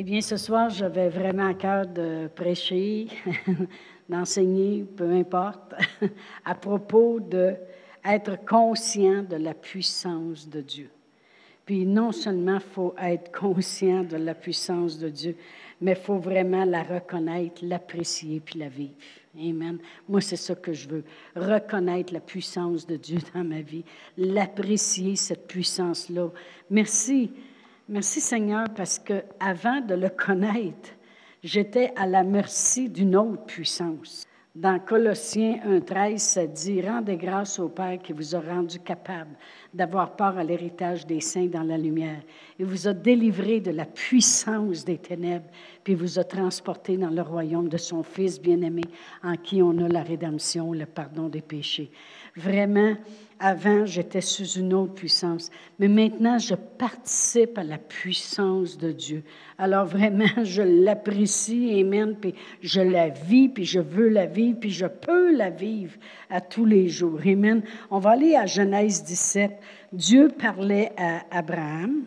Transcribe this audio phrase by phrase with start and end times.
[0.00, 3.08] Eh bien, ce soir, j'avais vraiment à cœur de prêcher,
[4.08, 5.74] d'enseigner, peu importe,
[6.44, 10.88] à propos d'être conscient de la puissance de Dieu.
[11.66, 15.34] Puis non seulement il faut être conscient de la puissance de Dieu,
[15.80, 18.94] mais il faut vraiment la reconnaître, l'apprécier puis la vivre.
[19.36, 19.78] Amen.
[20.08, 21.04] Moi, c'est ça que je veux.
[21.34, 23.84] Reconnaître la puissance de Dieu dans ma vie,
[24.16, 26.30] l'apprécier, cette puissance-là.
[26.70, 27.32] Merci
[27.90, 30.90] Merci Seigneur parce que avant de le connaître,
[31.42, 34.26] j'étais à la merci d'une autre puissance.
[34.54, 39.30] Dans Colossiens 1.13, ça dit Rendez grâce au Père qui vous a rendu capable
[39.72, 42.20] d'avoir part à l'héritage des saints dans la lumière.
[42.58, 45.48] Il vous a délivré de la puissance des ténèbres,
[45.82, 48.82] puis vous a transporté dans le royaume de son Fils bien-aimé,
[49.22, 51.90] en qui on a la rédemption, le pardon des péchés.
[52.36, 52.96] Vraiment,
[53.40, 59.22] avant, j'étais sous une autre puissance, mais maintenant, je participe à la puissance de Dieu.
[59.58, 64.70] Alors vraiment, je l'apprécie, Amen, puis je la vis, puis je veux la vivre, puis
[64.70, 65.94] je peux la vivre
[66.30, 67.20] à tous les jours.
[67.24, 67.62] Amen.
[67.90, 69.52] On va aller à Genèse 17.
[69.92, 72.04] Dieu parlait à Abraham,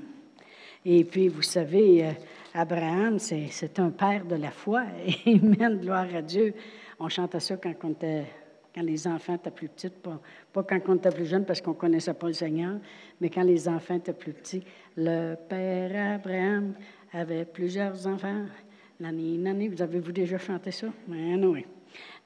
[0.85, 2.11] et puis vous savez, euh,
[2.53, 4.83] Abraham, c'est un père de la foi.
[5.25, 6.53] Amen, gloire à Dieu.
[6.99, 8.25] On chantait ça quand on était
[8.73, 11.75] quand les enfants étaient plus petits, pas, quand on était plus jeune parce qu'on ne
[11.75, 12.75] connaissait pas le Seigneur,
[13.19, 14.63] mais quand les enfants étaient plus petits.
[14.95, 16.73] Le père Abraham
[17.13, 18.45] avait plusieurs enfants.
[18.99, 20.87] L'année, l'année, vous avez-vous déjà chanté ça?
[21.07, 21.65] Ben, oui.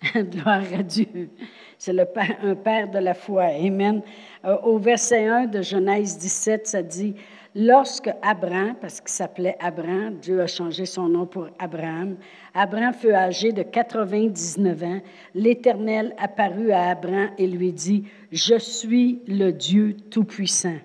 [0.16, 1.30] Gloire à Dieu.
[1.78, 3.46] C'est le père, un père de la foi.
[3.46, 4.02] Amen.
[4.44, 7.16] Euh, au verset 1 de Genèse 17, ça dit
[7.58, 12.18] Lorsque Abraham, parce qu'il s'appelait Abraham, Dieu a changé son nom pour Abraham,
[12.54, 15.00] Abraham fut âgé de 99 ans,
[15.34, 20.80] l'Éternel apparut à Abraham et lui dit, Je suis le Dieu Tout-Puissant.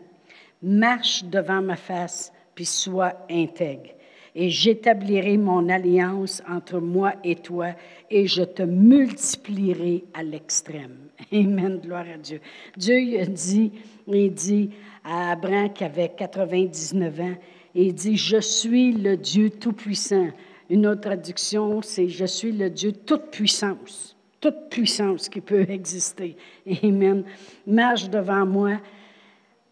[0.62, 3.90] Marche devant ma face, puis sois intègre.
[4.36, 7.70] Et j'établirai mon alliance entre moi et toi,
[8.10, 10.98] et je te multiplierai à l'extrême.
[11.32, 12.40] Amen, gloire à Dieu.
[12.76, 13.72] Dieu dit,
[14.06, 14.70] il dit
[15.04, 17.34] à Abraham qui avait 99 ans,
[17.74, 20.28] il dit, je suis le Dieu Tout-Puissant.
[20.68, 26.36] Une autre traduction, c'est je suis le Dieu toute puissance, toute puissance qui peut exister.
[26.84, 27.24] Amen.
[27.66, 28.80] Marche devant moi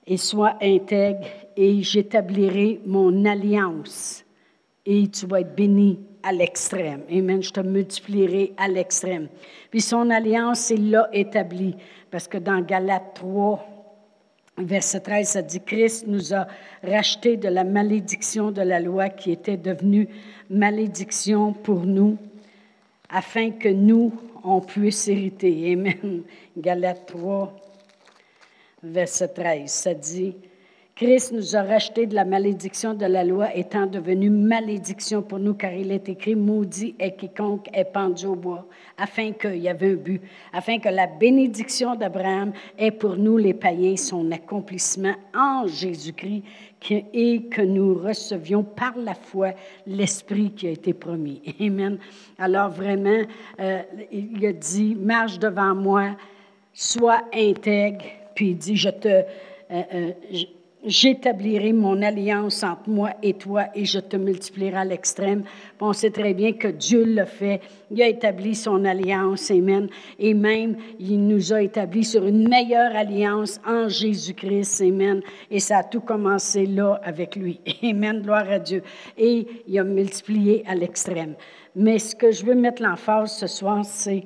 [0.06, 4.24] et sois intègre et j'établirai mon alliance
[4.84, 7.02] et tu vas être béni à l'extrême.
[7.12, 7.42] Amen.
[7.42, 9.28] Je te multiplierai à l'extrême.
[9.70, 11.76] Puis son alliance, il l'a établie.
[12.10, 13.77] Parce que dans Galates 3,
[14.58, 16.46] verset 13, ça dit Christ nous a
[16.82, 20.08] racheté de la malédiction de la loi qui était devenue
[20.50, 22.18] malédiction pour nous,
[23.08, 24.12] afin que nous,
[24.44, 25.72] on puisse hériter.
[25.72, 26.22] Amen.
[26.56, 27.54] Galates 3,
[28.82, 30.34] verset 13, ça dit
[30.98, 35.54] Christ nous a racheté de la malédiction de la loi, étant devenu malédiction pour nous,
[35.54, 38.66] car il est écrit, maudit est quiconque est pendu au bois,
[38.96, 40.20] afin qu'il y avait un but,
[40.52, 46.42] afin que la bénédiction d'Abraham ait pour nous, les païens, son accomplissement en Jésus-Christ,
[46.90, 49.52] et que nous recevions par la foi
[49.86, 51.40] l'Esprit qui a été promis.
[51.60, 51.98] Amen.
[52.40, 53.22] Alors vraiment,
[53.60, 56.16] euh, il a dit, marche devant moi,
[56.74, 58.04] sois intègre,
[58.34, 59.08] puis il dit, je te...
[59.70, 60.12] Euh, euh,
[60.84, 65.42] J'établirai mon alliance entre moi et toi et je te multiplierai à l'extrême.
[65.80, 67.60] On sait très bien que Dieu l'a fait.
[67.90, 69.88] Il a établi son alliance, Amen.
[70.20, 75.20] Et même, il nous a établi sur une meilleure alliance en Jésus-Christ, Amen.
[75.50, 77.60] Et ça a tout commencé là avec lui.
[77.82, 78.84] Amen, gloire à Dieu.
[79.16, 81.34] Et il a multiplié à l'extrême.
[81.74, 84.22] Mais ce que je veux mettre l'emphase ce soir, c'est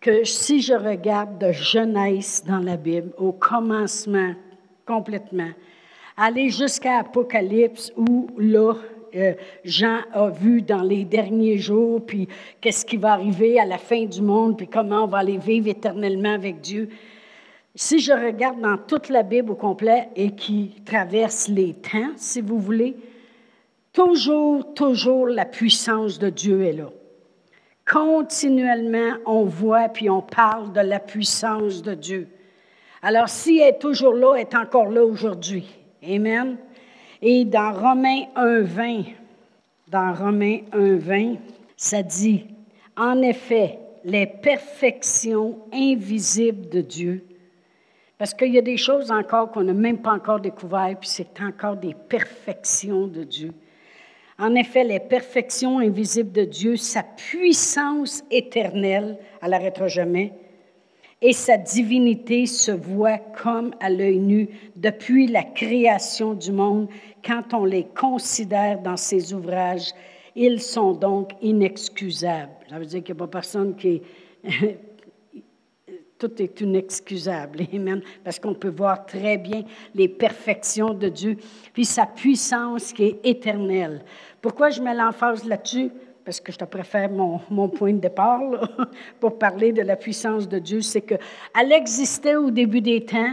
[0.00, 4.34] que si je regarde de jeunesse dans la Bible, au commencement
[4.84, 5.50] complètement,
[6.16, 8.74] aller jusqu'à Apocalypse où là,
[9.14, 12.28] euh, Jean a vu dans les derniers jours, puis
[12.60, 15.68] qu'est-ce qui va arriver à la fin du monde, puis comment on va aller vivre
[15.68, 16.88] éternellement avec Dieu.
[17.74, 22.40] Si je regarde dans toute la Bible au complet et qui traverse les temps, si
[22.40, 22.96] vous voulez,
[23.92, 26.90] toujours, toujours la puissance de Dieu est là.
[27.90, 32.28] Continuellement, on voit puis on parle de la puissance de Dieu.
[33.02, 35.66] Alors, si elle est toujours là, elle est encore là aujourd'hui.
[36.08, 36.56] Amen.
[37.20, 39.06] Et dans Romains 1.20,
[39.88, 41.38] dans Romains 1.20,
[41.76, 42.46] ça dit,
[42.96, 47.24] en effet, les perfections invisibles de Dieu,
[48.18, 51.40] parce qu'il y a des choses encore qu'on n'a même pas encore découvertes, puis c'est
[51.40, 53.52] encore des perfections de Dieu.
[54.38, 60.32] En effet, les perfections invisibles de Dieu, sa puissance éternelle, elle n'arrêtera jamais,
[61.22, 66.88] et sa divinité se voit comme à l'œil nu depuis la création du monde
[67.24, 69.92] quand on les considère dans ses ouvrages.
[70.34, 72.52] Ils sont donc inexcusables.
[72.68, 74.02] Ça veut dire qu'il n'y a pas personne qui.
[76.18, 79.64] Tout est inexcusable, amen, parce qu'on peut voir très bien
[79.94, 81.36] les perfections de Dieu,
[81.74, 84.02] puis sa puissance qui est éternelle.
[84.40, 85.90] Pourquoi je mets l'emphase là-dessus?
[86.26, 88.40] Parce que je te préfère mon, point de départ
[89.20, 93.30] pour parler de la puissance de Dieu, c'est qu'elle existait au début des temps,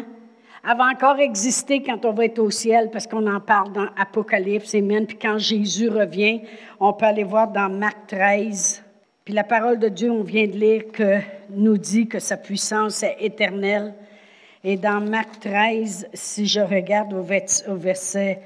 [0.64, 3.88] elle va encore exister quand on va être au ciel, parce qu'on en parle dans
[3.98, 5.08] Apocalypse, Amen.
[5.08, 6.42] Puis quand Jésus revient,
[6.80, 8.84] on peut aller voir dans Marc 13.
[9.26, 10.84] Puis la parole de Dieu, on vient de lire,
[11.50, 13.96] nous dit que sa puissance est éternelle.
[14.64, 17.24] Et dans Marc 13, si je regarde au
[17.76, 18.40] verset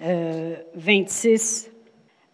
[0.00, 1.71] 26, euh,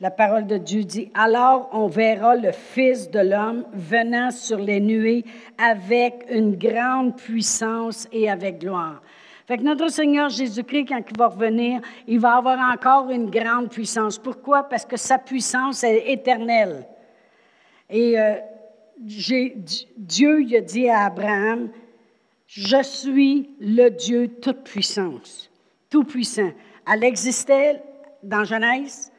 [0.00, 4.80] la parole de Dieu dit, alors on verra le Fils de l'homme venant sur les
[4.80, 5.24] nuées
[5.58, 9.02] avec une grande puissance et avec gloire.
[9.46, 13.70] Fait que notre Seigneur Jésus-Christ, quand il va revenir, il va avoir encore une grande
[13.70, 14.18] puissance.
[14.18, 14.64] Pourquoi?
[14.64, 16.86] Parce que sa puissance est éternelle.
[17.90, 18.34] Et euh,
[18.98, 21.70] Dieu il a dit à Abraham,
[22.46, 25.50] je suis le Dieu toute-puissance,
[25.90, 26.50] tout-puissant.
[26.90, 27.82] Elle existait
[28.22, 29.12] dans Genèse,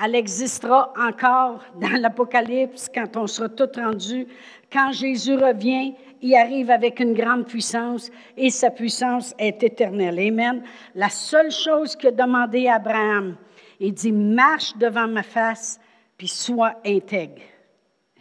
[0.00, 4.26] elle existera encore dans l'Apocalypse quand on sera tout rendu.
[4.72, 10.18] Quand Jésus revient, il arrive avec une grande puissance et sa puissance est éternelle.
[10.18, 10.62] Amen.
[10.94, 13.36] La seule chose que demandé à Abraham,
[13.80, 15.78] il dit marche devant ma face
[16.16, 17.42] puis sois intègre.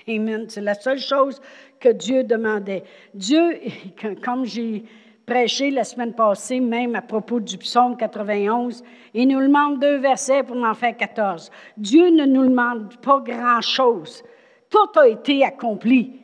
[0.07, 0.45] Amen.
[0.50, 1.39] C'est la seule chose
[1.79, 2.83] que Dieu demandait.
[3.13, 3.59] Dieu,
[4.23, 4.83] comme j'ai
[5.31, 8.83] prêché la semaine passée, même à propos du psaume 91.
[9.13, 11.50] Il nous demande deux versets pour en faire 14.
[11.78, 14.24] Dieu ne nous demande pas grand-chose.
[14.69, 16.19] Tout a été accompli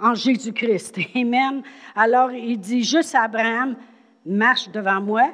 [0.00, 0.98] en Jésus-Christ.
[1.14, 1.62] Amen.
[1.94, 3.76] Alors, il dit juste à Abraham,
[4.24, 5.28] marche devant moi.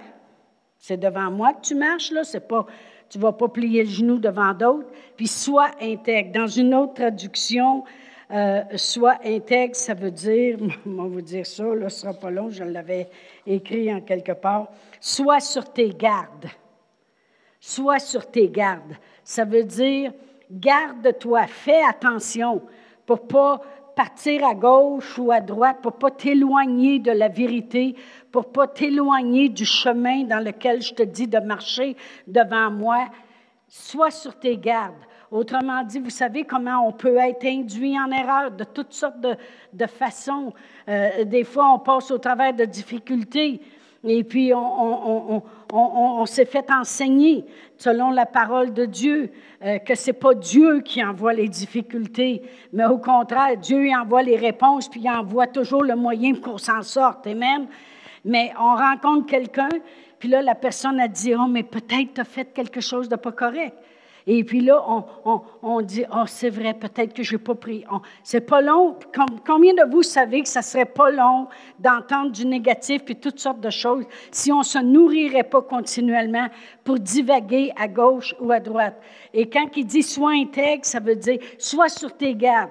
[0.76, 2.24] C'est devant moi que tu marches, là.
[2.24, 2.66] C'est pas,
[3.08, 4.88] tu vas pas plier le genou devant d'autres.
[5.16, 6.32] Puis sois intègre.
[6.32, 7.84] Dans une autre traduction,
[8.32, 12.30] euh, soit intègre, ça veut dire, on va vous dire ça, là, ce sera pas
[12.30, 13.08] long, je l'avais
[13.46, 14.68] écrit en quelque part.
[15.00, 16.48] Sois sur tes gardes.
[17.60, 18.96] Sois sur tes gardes.
[19.22, 20.12] Ça veut dire,
[20.50, 22.62] garde-toi, fais attention
[23.04, 23.60] pour pas
[23.94, 27.94] partir à gauche ou à droite, pour pas t'éloigner de la vérité,
[28.30, 31.96] pour pas t'éloigner du chemin dans lequel je te dis de marcher
[32.26, 33.08] devant moi.
[33.68, 34.94] Sois sur tes gardes.
[35.32, 39.86] Autrement dit, vous savez comment on peut être induit en erreur de toutes sortes de,
[39.86, 40.52] façons.
[40.90, 43.62] Euh, des fois, on passe au travers de difficultés
[44.04, 47.46] et puis on, s'est fait enseigner,
[47.78, 49.30] selon la parole de Dieu,
[49.64, 52.42] euh, que ce n'est pas Dieu qui envoie les difficultés,
[52.72, 56.82] mais au contraire, Dieu envoie les réponses, puis il envoie toujours le moyen qu'on s'en
[56.82, 57.26] sorte.
[57.26, 57.68] Amen.
[58.24, 59.70] Mais on rencontre quelqu'un,
[60.18, 63.16] puis là, la personne a dit, oh, mais peut-être tu as fait quelque chose de
[63.16, 63.76] pas correct.
[64.26, 64.84] Et puis là,
[65.62, 67.84] on, dit, oh, c'est vrai, peut-être que je n'ai pas pris.
[68.22, 68.96] C'est pas long.
[69.46, 71.48] Combien de vous savez que ça serait pas long
[71.78, 76.48] d'entendre du négatif puis toutes sortes de choses si on ne se nourrirait pas continuellement
[76.84, 79.00] pour divaguer à gauche ou à droite?
[79.34, 82.70] Et quand il dit sois intègre, ça veut dire sois sur tes gardes,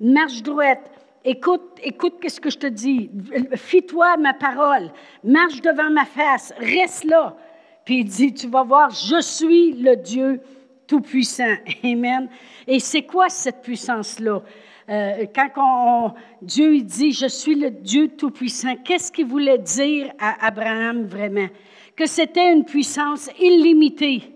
[0.00, 0.90] marche droite,
[1.22, 3.10] Écoute, écoute ce que je te dis.
[3.54, 4.90] Fie-toi à ma parole.
[5.22, 6.54] Marche devant ma face.
[6.56, 7.36] Reste là.
[7.84, 10.40] Puis il dit, tu vas voir, je suis le Dieu
[10.90, 11.54] tout-puissant.
[11.84, 12.28] Amen.
[12.66, 14.42] Et c'est quoi cette puissance-là?
[14.88, 21.04] Euh, quand Dieu dit, je suis le Dieu tout-puissant, qu'est-ce qu'il voulait dire à Abraham
[21.04, 21.46] vraiment?
[21.94, 24.34] Que c'était une puissance illimitée.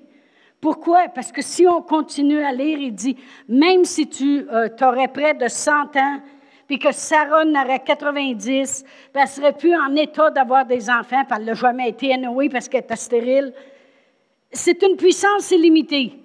[0.61, 1.09] Pourquoi?
[1.13, 3.17] Parce que si on continue à lire, il dit,
[3.49, 6.21] même si tu euh, aurais près de 100 ans,
[6.69, 11.37] puis que Sarah n'aurait 90, puis elle serait plus en état d'avoir des enfants, puis
[11.37, 13.53] elle n'a jamais été anouée parce qu'elle était stérile.
[14.53, 16.24] C'est une puissance illimitée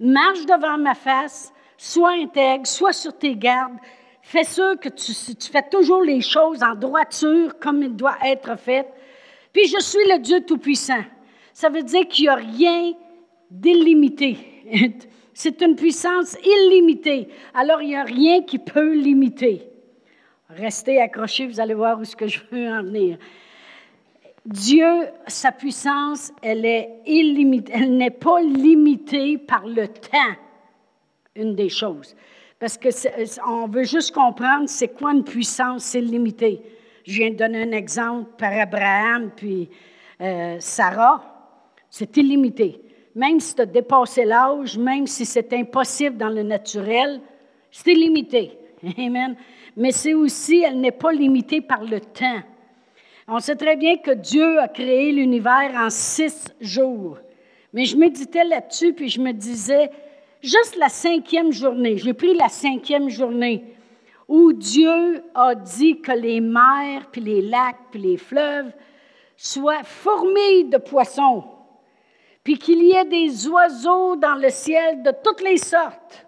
[0.00, 3.76] marche devant ma face, sois intègre, sois sur tes gardes,
[4.22, 5.12] fais sûr que tu,
[5.52, 8.86] fais toujours les choses en droiture comme il doit être fait.
[9.52, 11.04] Puis je suis le Dieu Tout-Puissant.
[11.52, 12.92] Ça veut dire qu'il n'y a rien
[13.50, 14.38] d'illimité.
[15.34, 17.28] C'est une puissance illimitée.
[17.54, 19.62] Alors, il n'y a rien qui peut limiter.
[20.50, 23.16] Restez accrochés, vous allez voir où ce que je veux en venir.
[24.46, 27.72] Dieu, sa puissance, elle est illimitée.
[27.74, 30.34] Elle n'est pas limitée par le temps,
[31.36, 32.16] une des choses.
[32.58, 32.88] Parce que
[33.46, 36.62] on veut juste comprendre c'est quoi une puissance illimitée.
[37.04, 39.68] Je viens de donner un exemple par Abraham puis
[40.20, 41.24] euh, Sarah.
[41.88, 42.80] C'est illimité.
[43.14, 47.20] Même si tu as dépassé l'âge, même si c'est impossible dans le naturel,
[47.70, 48.56] c'est illimité.
[48.98, 49.36] Amen.
[49.76, 52.42] Mais c'est aussi, elle n'est pas limitée par le temps.
[53.32, 57.16] On sait très bien que Dieu a créé l'univers en six jours.
[57.72, 59.88] Mais je méditais là-dessus, puis je me disais,
[60.42, 63.76] juste la cinquième journée, j'ai pris la cinquième journée,
[64.26, 68.72] où Dieu a dit que les mers, puis les lacs, puis les fleuves
[69.36, 71.44] soient formés de poissons,
[72.42, 76.26] puis qu'il y ait des oiseaux dans le ciel de toutes les sortes.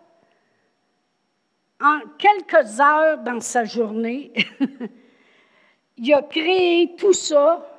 [1.80, 4.32] En quelques heures dans sa journée,
[6.02, 7.72] il a créé tout ça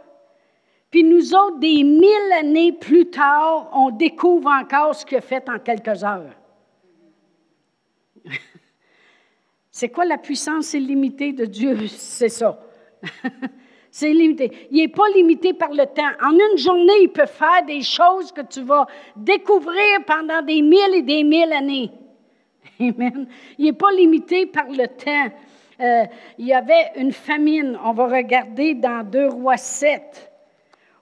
[0.93, 5.49] puis nous autres, des mille années plus tard, on découvre encore ce qu'il a fait
[5.49, 6.35] en quelques heures.
[9.71, 11.87] C'est quoi la puissance illimitée de Dieu?
[11.87, 12.63] C'est ça.
[13.89, 14.67] C'est illimité.
[14.69, 16.11] Il n'est pas limité par le temps.
[16.23, 20.93] En une journée, il peut faire des choses que tu vas découvrir pendant des mille
[20.93, 21.89] et des mille années.
[22.79, 23.27] Amen.
[23.57, 25.35] Il n'est pas limité par le temps.
[25.79, 26.05] Euh,
[26.37, 27.77] il y avait une famine.
[27.83, 30.31] On va regarder dans 2 Rois 7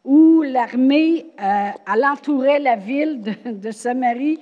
[0.03, 4.39] où l'armée euh, entourait la ville de, Samarie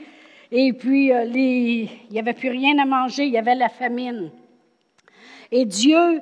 [0.51, 4.31] et puis euh, il n'y avait plus rien à manger, il y avait la famine.
[5.51, 6.21] Et Dieu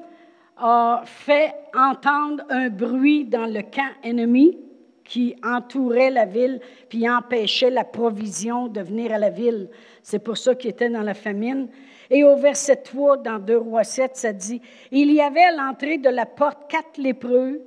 [0.57, 4.57] a fait entendre un bruit dans le camp ennemi
[5.03, 6.59] qui entourait la ville,
[6.89, 9.69] puis empêchait la provision de venir à la ville.
[10.09, 11.67] C'est pour ça qu'il était dans la famine.
[12.09, 15.97] Et au verset 3, dans 2 Rois 7, ça dit, Il y avait à l'entrée
[15.97, 17.59] de la porte quatre lépreux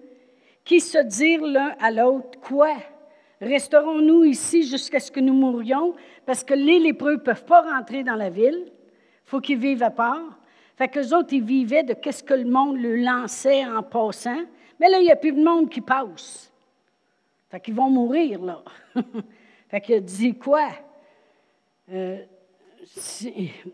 [0.64, 2.72] qui se dirent l'un à l'autre, quoi?
[3.42, 5.94] Resterons-nous ici jusqu'à ce que nous mourions?
[6.24, 8.64] Parce que les lépreux ne peuvent pas rentrer dans la ville.
[8.68, 8.72] Il
[9.26, 10.40] faut qu'ils vivent à part.
[10.76, 14.40] Fait qu'eux autres, ils vivaient de qu'est-ce que le monde leur lançait en passant.
[14.80, 16.50] Mais là, il n'y a plus de monde qui passe.
[17.50, 18.62] Fait qu'ils vont mourir, là.
[19.68, 20.70] fait qu'ils dit quoi?
[21.92, 22.18] Euh,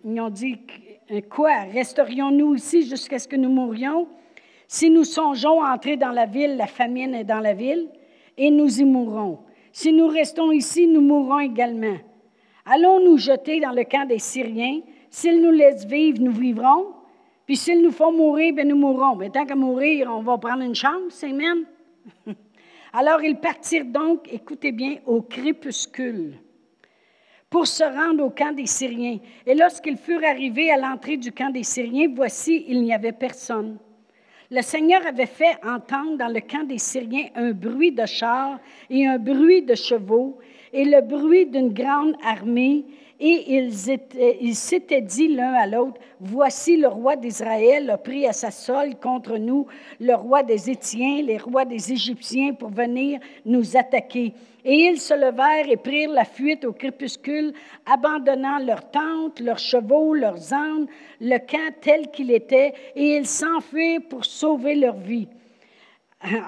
[0.06, 0.58] ils ont dit
[1.28, 1.60] quoi?
[1.72, 4.08] Resterions-nous ici jusqu'à ce que nous mourions?
[4.68, 7.88] Si nous songeons à entrer dans la ville, la famine est dans la ville,
[8.38, 9.40] et nous y mourrons.
[9.70, 11.96] Si nous restons ici, nous mourrons également.
[12.64, 14.80] Allons nous jeter dans le camp des Syriens?
[15.10, 16.86] S'ils nous laissent vivre, nous vivrons.
[17.44, 19.14] Puis s'ils nous font mourir, bien nous mourrons.
[19.14, 21.64] Mais tant qu'à mourir, on va prendre une chance, même.
[22.92, 26.38] Alors ils partirent donc, écoutez bien, au crépuscule
[27.50, 29.18] pour se rendre au camp des Syriens.
[29.46, 33.78] Et lorsqu'ils furent arrivés à l'entrée du camp des Syriens, voici, il n'y avait personne.
[34.50, 38.58] Le Seigneur avait fait entendre dans le camp des Syriens un bruit de chars
[38.90, 40.38] et un bruit de chevaux
[40.72, 42.84] et le bruit d'une grande armée.
[43.18, 48.50] Et ils s'étaient dit l'un à l'autre, Voici le roi d'Israël a pris à sa
[48.50, 49.66] solde contre nous
[50.00, 54.34] le roi des Étiens, les rois des Égyptiens pour venir nous attaquer.
[54.68, 57.52] Et ils se levèrent et prirent la fuite au crépuscule,
[57.86, 60.88] abandonnant leurs tentes, leurs chevaux, leurs ânes,
[61.20, 65.28] le camp tel qu'il était, et ils s'enfuirent pour sauver leur vie.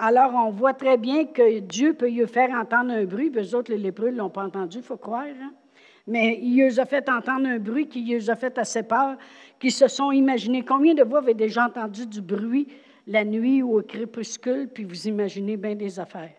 [0.01, 3.55] Alors, on voit très bien que Dieu peut y faire entendre un bruit, puis eux
[3.55, 5.27] autres, les lépreux, ne l'ont pas entendu, il faut croire.
[5.41, 5.53] Hein.
[6.09, 9.17] Mais il les a fait entendre un bruit qui les a fait assez peur,
[9.61, 10.65] qui se sont imaginés.
[10.65, 12.67] Combien de vous avez déjà entendu du bruit
[13.07, 16.33] la nuit ou au crépuscule, puis vous imaginez bien des affaires?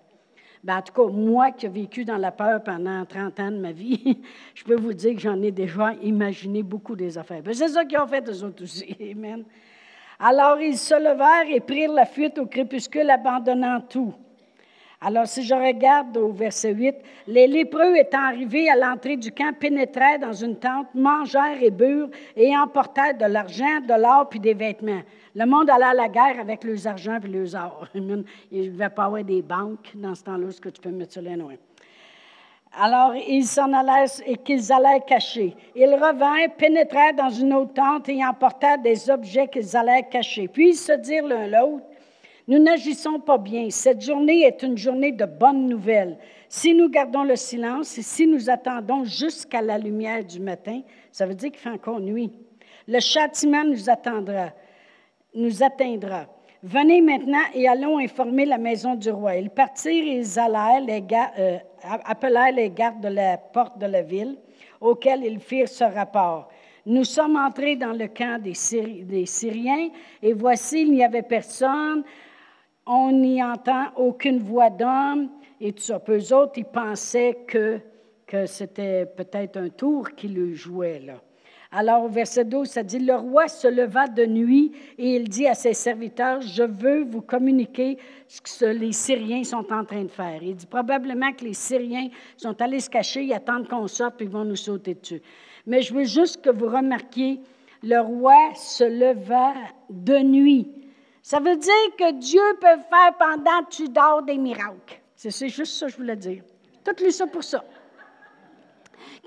[0.64, 3.58] Ben, en tout cas, moi qui ai vécu dans la peur pendant 30 ans de
[3.58, 4.18] ma vie,
[4.56, 7.42] je peux vous dire que j'en ai déjà imaginé beaucoup des affaires.
[7.42, 8.96] Ben, c'est ça qu'ils ont fait, eux autres aussi.
[9.12, 9.44] Amen.
[10.20, 14.14] Alors ils se levèrent et prirent la fuite au crépuscule, abandonnant tout.
[15.02, 16.96] Alors, si je regarde au verset 8,
[17.28, 22.10] les lépreux étant arrivés à l'entrée du camp pénétrèrent dans une tente, mangèrent et burent
[22.36, 25.02] et emportèrent de l'argent, de l'or puis des vêtements.
[25.36, 27.88] Le monde allait à la guerre avec leurs argent et leurs or.
[27.96, 31.14] Il ne devait pas avoir des banques dans ce temps-là, ce que tu peux mettre
[31.14, 31.54] sur les noix.
[32.78, 35.56] Alors, ils s'en allèrent et qu'ils allaient cacher.
[35.76, 40.48] Ils revinrent, pénétrèrent dans une autre tente et emportèrent des objets qu'ils allaient cacher.
[40.48, 41.84] Puis ils se dirent l'un l'autre,
[42.48, 43.70] nous n'agissons pas bien.
[43.70, 46.18] Cette journée est une journée de bonnes nouvelles.
[46.48, 50.82] Si nous gardons le silence et si nous attendons jusqu'à la lumière du matin,
[51.12, 52.32] ça veut dire qu'il fait encore nuit.
[52.88, 54.50] Le châtiment nous attendra,
[55.34, 56.26] nous atteindra.
[56.62, 59.36] Venez maintenant et allons informer la maison du roi.
[59.38, 61.08] Ils partirent et ils les
[61.40, 64.38] euh, appelèrent les gardes de la porte de la ville,
[64.82, 66.50] auxquels ils firent ce rapport.
[66.86, 68.54] Nous sommes entrés dans le camp des,
[69.26, 69.90] Syriens,
[70.22, 72.04] et voici, il n'y avait personne
[72.90, 75.30] on n'y entend aucune voix d'homme
[75.62, 75.98] et tout ça.
[75.98, 77.80] Autres, ils pensaient que,
[78.26, 81.22] que c'était peut-être un tour qui le jouait là.
[81.72, 85.46] Alors, au verset 12, ça dit, le roi se leva de nuit et il dit
[85.46, 90.10] à ses serviteurs, je veux vous communiquer ce que les Syriens sont en train de
[90.10, 90.42] faire.
[90.42, 94.26] Il dit probablement que les Syriens sont allés se cacher, ils attendent qu'on sorte, puis
[94.26, 95.22] ils vont nous sauter dessus.
[95.68, 97.40] Mais je veux juste que vous remarquiez
[97.84, 99.54] le roi se leva
[99.90, 100.68] de nuit.
[101.22, 105.00] Ça veut dire que Dieu peut faire pendant que tu dors des miracles.
[105.16, 106.42] C'est juste ça que je voulais dire.
[106.84, 107.64] Tout lu ça pour ça.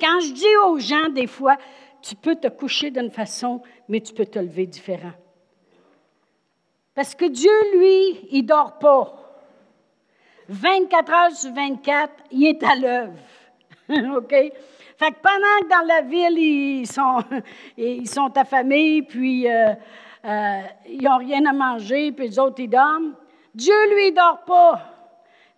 [0.01, 1.57] Quand je dis aux gens, des fois,
[2.03, 5.13] tu peux te coucher d'une façon, mais tu peux te lever différent.
[6.95, 9.19] Parce que Dieu, lui, il ne dort pas.
[10.49, 13.19] 24 heures sur 24, il est à l'œuvre.
[14.17, 14.31] OK?
[14.31, 17.23] Fait que pendant que dans la ville, ils sont,
[17.77, 19.73] ils sont affamés, puis euh,
[20.25, 23.15] euh, ils n'ont rien à manger, puis les autres, ils dorment,
[23.55, 24.81] Dieu, lui, il dort pas.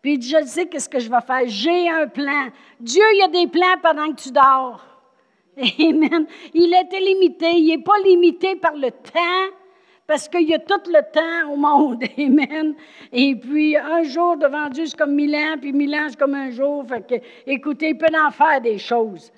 [0.03, 1.43] Puis il dit, je sais qu'est-ce que je vais faire.
[1.47, 2.49] J'ai un plan.
[2.79, 4.94] Dieu, il y a des plans pendant que tu dors.
[5.79, 6.27] Amen.
[6.53, 7.53] Il est illimité.
[7.53, 9.55] Il n'est pas limité par le temps,
[10.07, 12.03] parce qu'il y a tout le temps au monde.
[12.19, 12.75] Amen.
[13.13, 16.35] Et puis, un jour devant Dieu, c'est comme mille ans, puis mille ans, c'est comme
[16.35, 16.85] un jour.
[16.87, 19.33] Fait que, écoutez, il peut en faire des choses.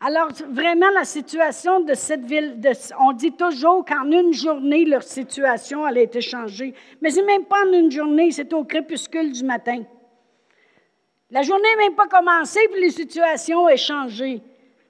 [0.00, 2.60] Alors, vraiment, la situation de cette ville,
[3.00, 6.72] on dit toujours qu'en une journée, leur situation a été changée.
[7.02, 9.82] Mais ce n'est même pas en une journée, c'est au crépuscule du matin.
[11.30, 14.40] La journée n'est même pas commencée, puis la situation ont changée.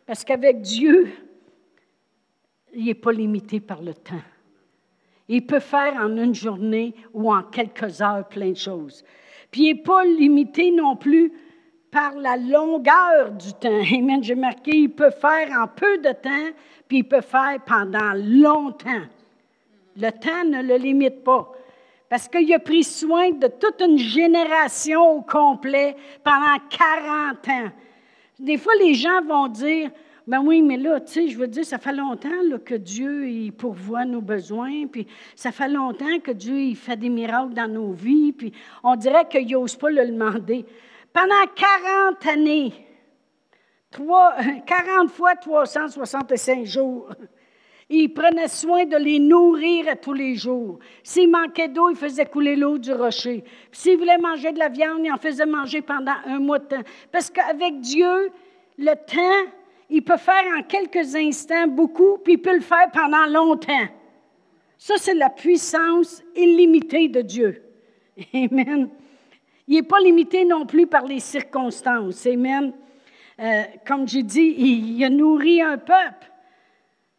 [0.09, 1.11] Parce qu'avec Dieu,
[2.73, 4.23] il n'est pas limité par le temps.
[5.29, 9.05] Il peut faire en une journée ou en quelques heures plein de choses.
[9.51, 11.31] Puis il n'est pas limité non plus
[11.91, 13.83] par la longueur du temps.
[13.99, 14.25] Amen.
[14.25, 16.57] J'ai marqué, il peut faire en peu de temps,
[16.89, 19.05] puis il peut faire pendant longtemps.
[19.95, 21.53] Le temps ne le limite pas.
[22.09, 27.73] Parce qu'il a pris soin de toute une génération au complet pendant 40 ans.
[28.39, 29.91] Des fois, les gens vont dire,
[30.29, 32.29] ben oui, mais là, tu sais, je veux dire, ça fait longtemps
[32.65, 37.09] que Dieu il pourvoit nos besoins, puis ça fait longtemps que Dieu il fait des
[37.09, 38.53] miracles dans nos vies, puis
[38.85, 40.67] on dirait qu'il n'ose pas le demander.
[41.13, 42.73] Pendant 40 années,
[43.91, 47.09] 40 fois 365 jours,
[47.91, 50.79] il prenait soin de les nourrir tous les jours.
[51.03, 53.45] S'il manquait d'eau, il faisait couler l'eau du rocher.
[53.73, 56.83] S'il voulait manger de la viande, il en faisait manger pendant un mois de temps.
[57.11, 58.31] Parce qu'avec Dieu,
[58.77, 59.51] le temps,
[59.89, 63.89] il peut faire en quelques instants beaucoup, puis il peut le faire pendant longtemps.
[64.77, 67.63] Ça, c'est la puissance illimitée de Dieu.
[68.35, 68.91] Amen.
[69.67, 72.27] Il n'est pas limité non plus par les circonstances.
[72.27, 72.73] Amen.
[73.41, 76.28] Euh, comme j'ai dit, il, a nourri un peuple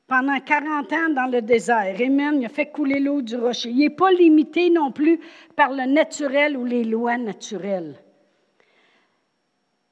[0.10, 1.96] pendant 40 ans dans le désert.
[2.02, 2.40] Amen.
[2.42, 3.70] Il a fait couler l'eau du rocher.
[3.70, 5.20] Il n'est pas limité non plus
[5.56, 7.96] par le naturel ou les lois naturelles.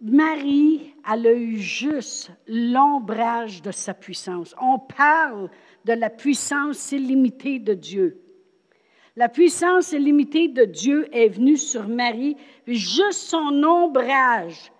[0.02, 4.54] Marie, a eu juste l'ombrage de sa puissance.
[4.62, 5.50] On parle
[5.86, 8.22] de la puissance illimitée de Dieu.
[9.16, 12.36] La puissance illimitée de Dieu est venue sur Marie,
[12.68, 14.72] juste son ombrage.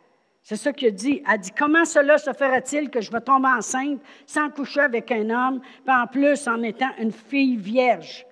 [0.50, 1.22] C'est ça qu'il dit.
[1.30, 5.30] Elle dit Comment cela se fera-t-il que je vais tomber enceinte sans coucher avec un
[5.30, 8.26] homme, puis en plus en étant une fille vierge?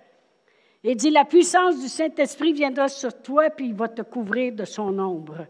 [0.86, 4.64] Il dit La puissance du Saint-Esprit viendra sur toi, puis il va te couvrir de
[4.64, 5.46] son ombre.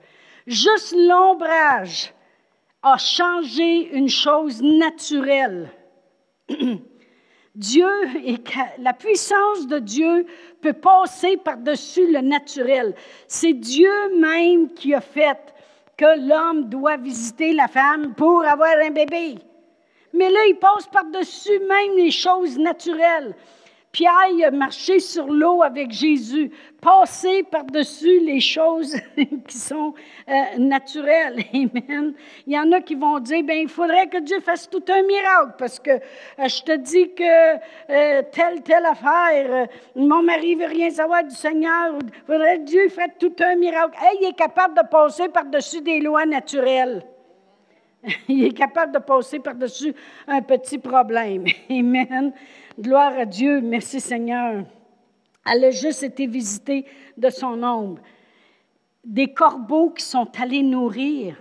[0.47, 2.11] Juste l'ombrage
[2.81, 5.69] a changé une chose naturelle.
[7.53, 7.91] Dieu
[8.25, 8.37] et
[8.79, 10.25] la puissance de Dieu
[10.61, 12.95] peut passer par-dessus le naturel.
[13.27, 15.54] C'est Dieu même qui a fait
[15.97, 19.35] que l'homme doit visiter la femme pour avoir un bébé.
[20.13, 23.35] Mais là, il passe par-dessus même les choses naturelles.
[23.95, 28.93] Pierre a sur l'eau avec Jésus, passer par-dessus les choses
[29.47, 29.93] qui sont
[30.27, 31.45] euh, naturelles.
[31.53, 32.13] Amen.
[32.45, 35.01] Il y en a qui vont dire, ben il faudrait que Dieu fasse tout un
[35.03, 35.99] miracle parce que euh,
[36.39, 37.55] je te dis que
[37.89, 42.89] euh, telle, telle affaire, mon mari veut rien savoir du Seigneur, il faudrait que Dieu
[42.89, 43.97] fasse tout un miracle.
[44.19, 47.01] il est capable de passer par-dessus des lois naturelles.
[48.27, 49.93] Il est capable de passer par-dessus
[50.27, 51.45] un petit problème.
[51.69, 52.33] Amen.
[52.79, 53.61] Gloire à Dieu.
[53.61, 54.65] Merci Seigneur.
[55.45, 56.85] Elle a juste été visitée
[57.17, 58.01] de son ombre.
[59.03, 61.37] Des corbeaux qui sont allés nourrir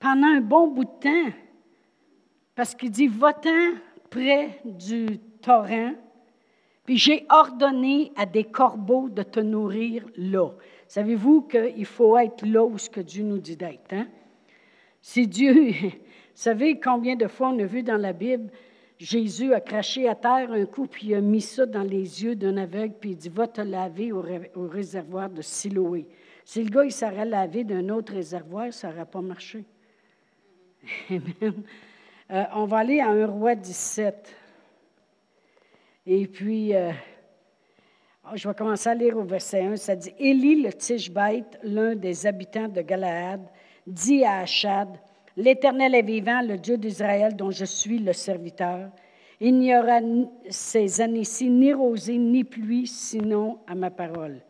[0.00, 1.36] pendant un bon bout de temps.
[2.56, 3.74] Parce qu'il dit, va-t'en
[4.10, 5.92] près du torrent,
[6.84, 10.50] puis j'ai ordonné à des corbeaux de te nourrir là.
[10.88, 13.92] Savez-vous qu'il faut être là où ce que Dieu nous dit d'être?
[13.92, 14.08] Hein?
[15.02, 15.90] Si Dieu, vous
[16.34, 18.50] savez combien de fois on a vu dans la Bible,
[18.98, 22.36] Jésus a craché à terre un coup, puis il a mis ça dans les yeux
[22.36, 24.22] d'un aveugle, puis il dit Va te laver au,
[24.68, 26.06] réservoir de Siloé.
[26.44, 29.64] Si le gars il s'aurait lavé d'un autre réservoir, ça n'aurait pas marché.
[31.10, 31.62] Amen.
[32.30, 34.36] Euh, on va aller à un roi 17.
[36.06, 36.92] Et puis, euh,
[38.34, 39.76] je vais commencer à lire au verset 1.
[39.76, 43.40] Ça dit Élie le Tishbite, l'un des habitants de Galaad,
[43.90, 44.88] dit à Achad
[45.36, 48.90] L'Éternel est vivant, le Dieu d'Israël dont je suis le serviteur.
[49.40, 50.00] Il n'y aura
[50.50, 54.40] ces années-ci ni rosée ni pluie, sinon à ma parole.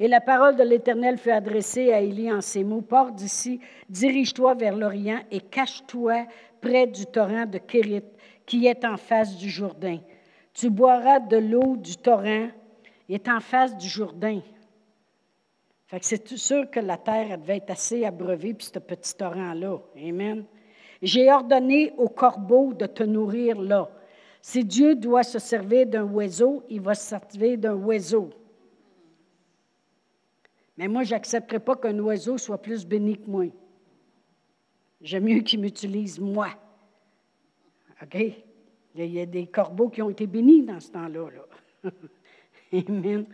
[0.00, 4.54] Et la parole de l'Éternel fut adressée à Élie en ces mots Pars d'ici, dirige-toi
[4.54, 6.26] vers l'Orient et cache-toi
[6.60, 8.02] près du torrent de Kérit,
[8.44, 9.98] qui est en face du Jourdain.
[10.52, 12.48] Tu boiras de l'eau du torrent,
[13.08, 14.40] est en face du Jourdain.
[15.88, 19.78] Fait que c'est sûr que la terre devait être assez abreuvée, puis ce petit torrent-là.
[19.96, 20.44] Amen.
[21.00, 23.90] J'ai ordonné au corbeau de te nourrir là.
[24.42, 28.30] Si Dieu doit se servir d'un oiseau, il va se servir d'un oiseau.
[30.76, 33.46] Mais moi, je n'accepterai pas qu'un oiseau soit plus béni que moi.
[35.00, 36.48] J'aime mieux qu'il m'utilise moi.
[38.02, 38.16] OK?
[38.94, 41.28] Il y a des corbeaux qui ont été bénis dans ce temps-là.
[41.30, 41.90] Là.
[42.88, 43.26] Amen.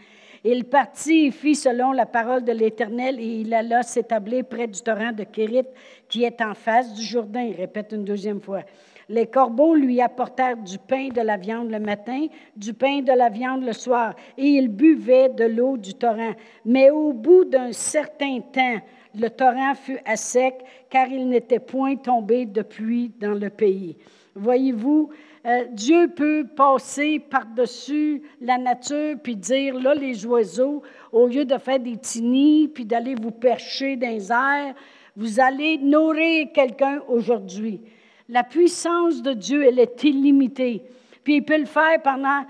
[0.47, 4.79] Il partit et fit selon la parole de l'Éternel et il alla s'établir près du
[4.83, 5.65] torrent de Kérit
[6.07, 7.45] qui est en face du Jourdain.
[7.45, 8.61] Il répète une deuxième fois.
[9.09, 12.27] Les corbeaux lui apportèrent du pain de la viande le matin,
[12.57, 16.35] du pain de la viande le soir, et il buvait de l'eau du torrent.
[16.67, 18.81] Mais au bout d'un certain temps,
[19.15, 20.57] le torrent fut à sec,
[20.91, 23.97] car il n'était point tombé de pluie dans le pays.
[24.35, 25.11] Voyez-vous,
[25.47, 31.59] euh, Dieu peut passer par-dessus la nature puis dire, là, les oiseaux, au lieu de
[31.59, 34.75] faire des tinis puis d'aller vous percher dans les airs,
[35.17, 37.83] vous allez nourrir quelqu'un aujourd'hui.
[38.31, 40.83] La puissance de Dieu, elle est illimitée.
[41.23, 42.47] Puis il peut le faire pendant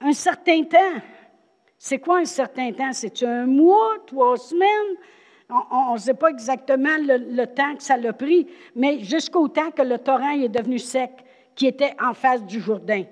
[0.00, 0.96] un certain temps.
[1.76, 2.92] C'est quoi un certain temps?
[2.92, 4.96] C'est un mois, trois semaines?
[5.70, 9.70] On ne sait pas exactement le, le, temps que ça l'a pris, mais jusqu'au temps
[9.72, 11.10] que le torrent est devenu sec
[11.54, 13.04] qui était en face du Jourdain,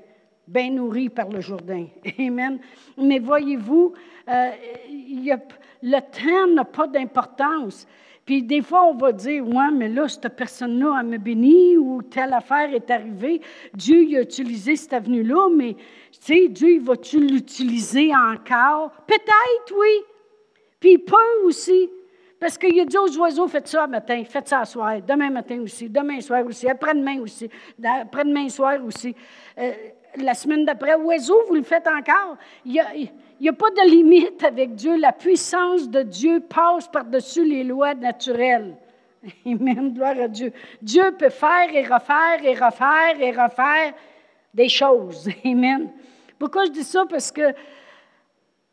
[0.46, 1.86] bien nourri par le Jourdain.
[2.18, 2.58] Amen.
[2.96, 3.92] Mais voyez-vous,
[4.28, 4.50] euh,
[5.82, 7.86] le temps n'a pas d'importance.
[8.28, 12.02] Puis des fois, on va dire, ouais, mais là, cette personne-là, a me béni ou
[12.02, 13.40] telle affaire est arrivée.
[13.72, 15.80] Dieu il a utilisé cette avenue-là, mais tu
[16.20, 18.90] sais, Dieu, va-tu l'utiliser encore?
[19.06, 20.04] Peut-être, oui.
[20.78, 21.88] Puis il peut aussi.
[22.40, 25.88] Parce qu'il a dit aux oiseaux, faites ça matin, faites ça soir, demain matin aussi,
[25.88, 27.50] demain soir aussi, après-demain aussi,
[27.82, 29.14] après-demain soir aussi.
[29.58, 29.72] Euh,
[30.16, 32.36] la semaine d'après, oiseaux, vous le faites encore?
[32.64, 34.96] Il n'y a, a, pas de limite avec Dieu.
[34.96, 38.76] La puissance de Dieu passe par-dessus les lois naturelles.
[39.46, 40.52] Amen, gloire à Dieu.
[40.80, 43.94] Dieu peut faire et refaire et refaire et refaire
[44.54, 45.28] des choses.
[45.44, 45.90] Amen.
[46.38, 47.04] Pourquoi je dis ça?
[47.08, 47.52] Parce que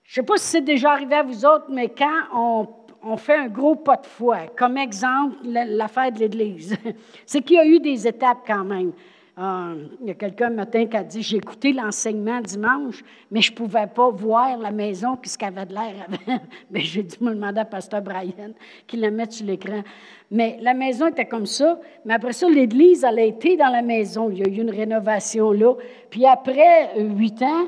[0.03, 2.67] je ne sais pas si c'est déjà arrivé à vous autres, mais quand on
[3.05, 4.47] on fait un gros pas de foi.
[4.57, 6.75] Comme exemple, l'affaire de l'Église.
[7.25, 8.91] C'est qu'il y a eu des étapes quand même.
[9.37, 13.41] Euh, il y a quelqu'un un matin qui a dit J'ai écouté l'enseignement dimanche, mais
[13.41, 16.39] je ne pouvais pas voir la maison, qu'elle avait de l'air avant.
[16.71, 18.53] Ben, j'ai dû me demander à Pasteur Brian
[18.87, 19.83] qu'il la mette sur l'écran.
[20.31, 21.79] Mais la maison était comme ça.
[22.05, 24.29] Mais après ça, l'Église, elle a été dans la maison.
[24.31, 25.75] Il y a eu une rénovation là.
[26.09, 27.67] Puis après huit ans,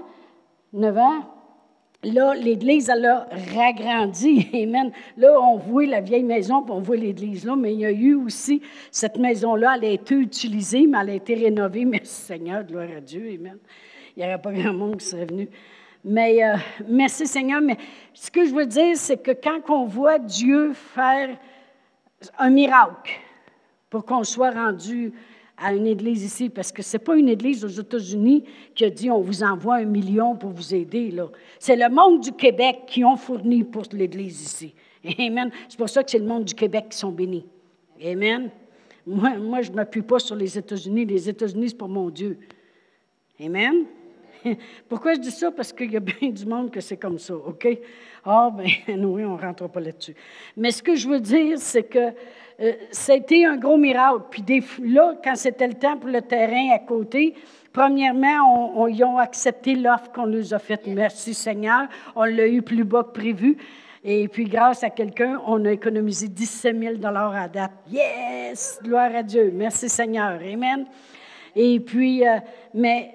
[0.73, 1.36] neuf ans,
[2.03, 4.47] Là, l'Église, elle a ragrandi.
[4.53, 4.91] Amen.
[5.17, 7.91] Là, on voit la vieille maison, puis on voit l'Église là, mais il y a
[7.91, 11.85] eu aussi, cette maison-là, elle a été utilisée, mais elle a été rénovée.
[11.85, 13.31] Merci Seigneur, gloire à Dieu.
[13.39, 13.57] Amen.
[14.15, 15.49] Il n'y aurait pas grand monde qui serait venu.
[16.03, 16.55] Mais euh,
[16.87, 17.61] merci Seigneur.
[17.61, 17.77] Mais
[18.13, 21.37] ce que je veux dire, c'est que quand on voit Dieu faire
[22.37, 23.11] un miracle
[23.89, 25.13] pour qu'on soit rendu
[25.57, 28.43] à une église ici, parce que ce n'est pas une église aux États-Unis
[28.75, 31.13] qui a dit on vous envoie un million pour vous aider.
[31.59, 34.73] C'est le monde du Québec qui ont fourni pour l'église ici.
[35.19, 35.49] Amen.
[35.67, 37.45] C'est pour ça que c'est le monde du Québec qui sont bénis.
[38.03, 38.51] Amen.
[39.05, 41.05] Moi, moi je ne m'appuie pas sur les États-Unis.
[41.05, 42.37] Les États-Unis, c'est pour mon Dieu.
[43.43, 43.85] Amen.
[44.89, 45.51] Pourquoi je dis ça?
[45.51, 47.67] Parce qu'il y a bien du monde que c'est comme ça, OK?
[48.25, 50.15] Ah, bien, oui, on ne rentre pas là-dessus.
[50.55, 52.13] Mais ce que je veux dire, c'est que
[52.59, 54.23] euh, c'était un gros miracle.
[54.31, 57.35] Puis des, là, quand c'était le temps pour le terrain à côté,
[57.71, 60.87] premièrement, on, ils ont accepté l'offre qu'on nous a faite.
[60.87, 61.87] Merci Seigneur.
[62.15, 63.57] On l'a eu plus bas que prévu.
[64.03, 67.71] Et puis, grâce à quelqu'un, on a économisé 17 000 à date.
[67.91, 68.79] Yes!
[68.81, 69.51] Gloire à Dieu.
[69.53, 70.39] Merci Seigneur.
[70.41, 70.85] Amen.
[71.55, 72.37] Et puis, euh,
[72.73, 73.13] mais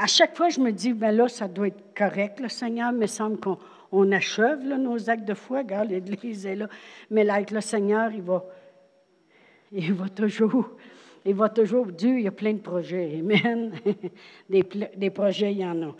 [0.00, 2.92] à chaque fois, je me dis, ben là, ça doit être correct, le Seigneur.
[2.92, 3.58] Il me semble qu'on
[3.92, 5.58] on achève nos actes de foi.
[5.58, 6.68] Regarde, l'Église est là.
[7.10, 8.44] Mais avec le Seigneur, il va,
[9.72, 10.70] il va toujours,
[11.24, 13.18] il va toujours, Dieu, il y a plein de projets.
[13.18, 13.72] Amen.
[14.50, 14.64] Des,
[14.96, 15.94] des projets, il y en a.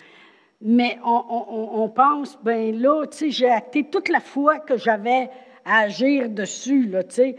[0.62, 4.78] Mais on, on, on pense, ben là, tu sais, j'ai acté toute la foi que
[4.78, 5.28] j'avais
[5.64, 7.36] à agir dessus, là, tu sais.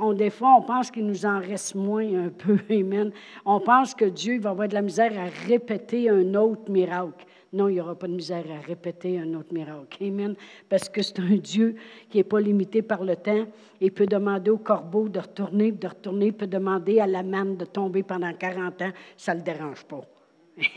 [0.00, 2.58] On, des fois, on pense qu'il nous en reste moins un peu.
[2.70, 3.10] Amen.
[3.44, 7.24] On pense que Dieu va avoir de la misère à répéter un autre miracle.
[7.52, 10.02] Non, il n'y aura pas de misère à répéter un autre miracle.
[10.02, 10.34] Amen.
[10.70, 11.76] Parce que c'est un Dieu
[12.08, 13.44] qui n'est pas limité par le temps.
[13.78, 16.26] Il peut demander au corbeau de retourner, de retourner.
[16.26, 18.92] Il peut demander à la manne de tomber pendant 40 ans.
[19.18, 20.00] Ça ne le dérange pas.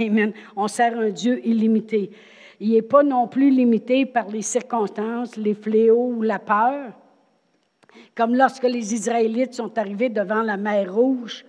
[0.01, 0.33] Amen.
[0.57, 2.11] On sert un Dieu illimité.
[2.59, 6.91] Il n'est pas non plus limité par les circonstances, les fléaux ou la peur.
[8.15, 11.45] Comme lorsque les Israélites sont arrivés devant la mer Rouge,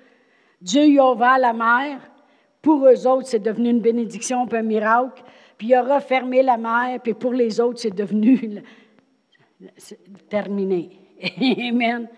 [0.60, 1.98] Dieu y a la mer.
[2.66, 5.22] Pour eux autres, c'est devenu une bénédiction, un miracle.
[5.56, 8.60] Puis il a refermé la mer, puis pour les autres, c'est devenu
[10.28, 10.90] terminé.
[11.40, 12.08] Amen.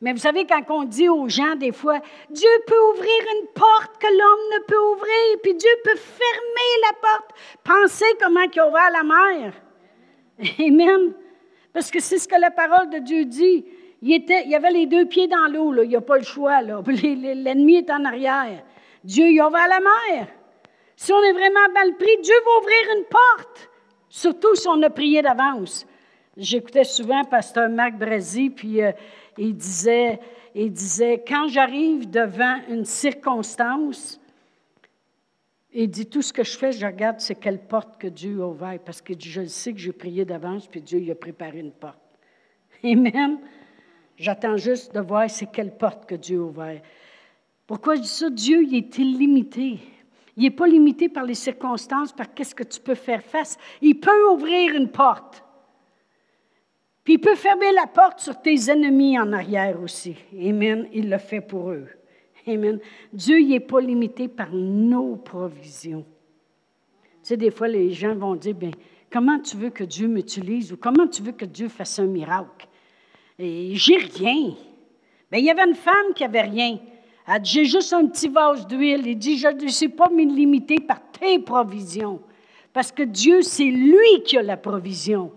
[0.00, 1.98] Mais vous savez, quand on dit aux gens des fois,
[2.30, 7.08] Dieu peut ouvrir une porte que l'homme ne peut ouvrir, puis Dieu peut fermer la
[7.08, 7.30] porte.
[7.64, 9.52] Pensez comment il a ouvert la mer.
[10.68, 11.14] Amen.
[11.72, 13.64] Parce que c'est ce que la parole de Dieu dit.
[14.02, 16.62] Il, était, il avait les deux pieds dans l'eau, il n'y a pas le choix.
[16.62, 18.62] L'ennemi est en arrière.
[19.04, 20.28] Dieu il a ouvert la mer.
[20.96, 23.70] Si on est vraiment mal pris, Dieu va ouvrir une porte.
[24.08, 25.86] Surtout si on a prié d'avance.
[26.36, 28.92] J'écoutais souvent Pasteur Marc Brazy, puis euh,
[29.38, 30.20] il, disait,
[30.54, 34.20] il disait, quand j'arrive devant une circonstance,
[35.72, 38.46] il dit, tout ce que je fais, je regarde c'est quelle porte que Dieu a
[38.46, 41.72] ouverte, parce que je sais que j'ai prié d'avance, puis Dieu il a préparé une
[41.72, 41.98] porte.
[42.84, 43.38] Amen.
[44.16, 46.74] J'attends juste de voir c'est quelle porte que Dieu a.
[47.70, 48.28] Pourquoi je dis ça?
[48.28, 49.78] Dieu, il est illimité.
[50.36, 53.56] Il n'est pas limité par les circonstances, par qu'est-ce que tu peux faire face.
[53.80, 55.44] Il peut ouvrir une porte.
[57.04, 60.16] Puis il peut fermer la porte sur tes ennemis en arrière aussi.
[60.36, 60.88] Amen.
[60.92, 61.86] Il le fait pour eux.
[62.48, 62.80] Amen.
[63.12, 66.04] Dieu n'est pas limité par nos provisions.
[67.02, 68.72] Tu sais, des fois, les gens vont dire, bien,
[69.12, 72.66] comment tu veux que Dieu m'utilise ou comment tu veux que Dieu fasse un miracle?
[73.38, 74.56] Et j'ai rien.
[75.30, 76.80] Bien, il y avait une femme qui avait rien.
[77.28, 79.06] Dit, j'ai juste un petit vase d'huile.
[79.06, 82.20] Il dit, je ne sais pas me limiter par tes provisions.
[82.72, 85.32] Parce que Dieu, c'est lui qui a la provision.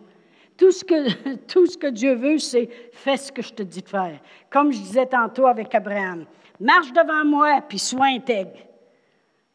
[0.58, 3.82] Tout ce que, tout ce que Dieu veut, c'est fais ce que je te dis
[3.82, 4.20] de faire.
[4.50, 6.26] Comme je disais tantôt avec Abraham,
[6.60, 8.60] marche devant moi, puis sois intègre.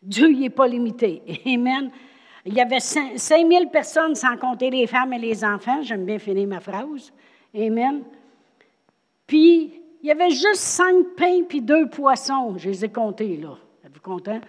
[0.03, 1.23] Dieu n'est pas limité.
[1.47, 1.91] Amen.
[2.45, 5.83] Il y avait 5000 personnes, sans compter les femmes et les enfants.
[5.83, 7.13] J'aime bien finir ma phrase.
[7.55, 8.03] Amen.
[9.27, 12.57] Puis, il y avait juste cinq pains puis deux poissons.
[12.57, 13.57] Je les ai comptés, là.
[13.85, 14.41] Êtes-vous content?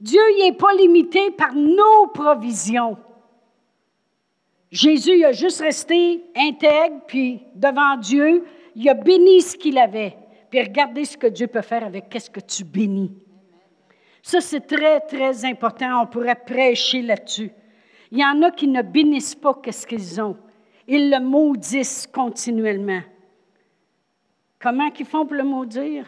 [0.00, 2.96] Dieu n'est pas limité par nos provisions.
[4.70, 8.44] Jésus a juste resté intègre, puis devant Dieu,
[8.76, 10.16] il a béni ce qu'il avait.
[10.48, 13.12] Puis regardez ce que Dieu peut faire avec qu'est-ce que tu bénis.
[14.22, 16.02] Ça, c'est très, très important.
[16.02, 17.50] On pourrait prêcher là-dessus.
[18.10, 20.36] Il y en a qui ne bénissent pas qu'est-ce qu'ils ont.
[20.86, 23.00] Ils le maudissent continuellement.
[24.60, 26.04] Comment qu'ils font pour le maudire?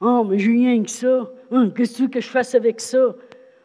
[0.00, 1.28] Oh, mais j'ai rien que ça.
[1.50, 3.14] Hein, qu'est-ce que tu veux que je fasse avec ça?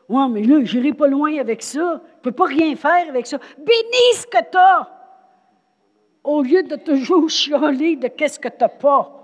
[0.10, 2.02] Ouais, mais là, je n'irai pas loin avec ça.
[2.04, 3.38] Je ne peux pas rien faire avec ça.
[3.58, 4.90] Bénis ce que tu as.
[6.24, 9.20] Au lieu de toujours chialer de qu'est-ce que tu n'as pas.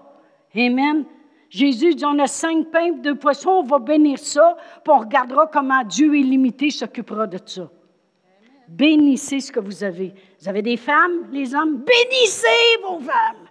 [0.56, 1.06] Amen.
[1.49, 5.47] Jésus dit, on a cinq pains, deux poissons, on va bénir ça, puis on regardera
[5.47, 7.69] comment Dieu illimité s'occupera de ça.
[8.67, 10.13] Bénissez ce que vous avez.
[10.39, 13.48] Vous avez des femmes, les hommes, bénissez vos femmes.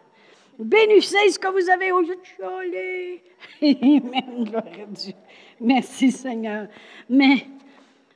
[0.58, 3.20] Bénissez ce que vous avez au de.
[3.62, 5.12] Amen, gloire à Dieu.
[5.60, 6.66] Merci Seigneur.
[7.08, 7.46] Mais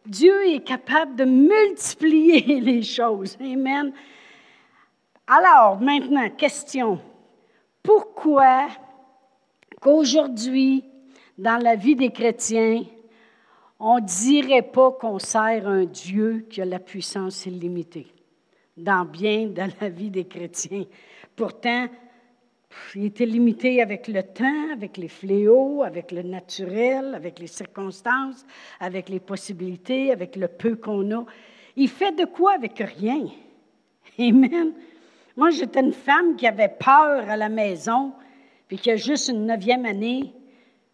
[0.05, 3.38] Dieu est capable de multiplier les choses.
[3.40, 3.92] Amen.
[5.26, 6.98] Alors, maintenant, question.
[7.81, 8.66] Pourquoi
[9.81, 10.85] qu'aujourd'hui,
[11.38, 12.83] dans la vie des chrétiens,
[13.78, 18.09] on ne dirait pas qu'on sert un Dieu qui a la puissance illimitée
[18.76, 20.85] dans bien dans la vie des chrétiens?
[21.37, 21.87] Pourtant,
[22.94, 28.44] il était limité avec le temps, avec les fléaux, avec le naturel, avec les circonstances,
[28.80, 31.24] avec les possibilités, avec le peu qu'on a.
[31.76, 33.26] Il fait de quoi avec rien?
[34.18, 34.72] Amen.
[35.37, 38.12] Moi, j'étais une femme qui avait peur à la maison,
[38.68, 40.32] puis qui a juste une neuvième année.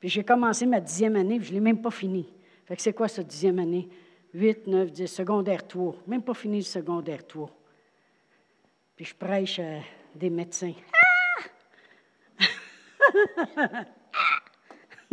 [0.01, 2.29] Puis j'ai commencé ma dixième année, puis je ne l'ai même pas fini.
[2.67, 3.89] Fait que c'est quoi cette dixième année?
[4.35, 5.97] Huit, neuf, dix, secondaire tour.
[6.07, 7.51] Même pas fini le secondaire tour.
[8.95, 9.81] Puis je prêche à
[10.15, 10.75] des médecins.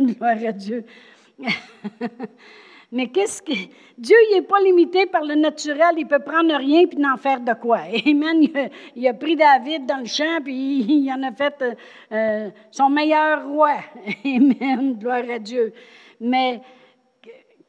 [0.00, 0.84] Gloire à Dieu.
[2.92, 3.52] Mais qu'est-ce que.
[3.98, 7.40] Dieu, il n'est pas limité par le naturel, il peut prendre rien puis n'en faire
[7.40, 7.78] de quoi.
[8.06, 8.70] Amen.
[8.94, 11.74] Il a, pris David dans le champ puis il, en a fait euh,
[12.12, 13.76] euh, son meilleur roi.
[14.24, 14.96] Amen.
[14.98, 15.72] Gloire à Dieu.
[16.20, 16.60] Mais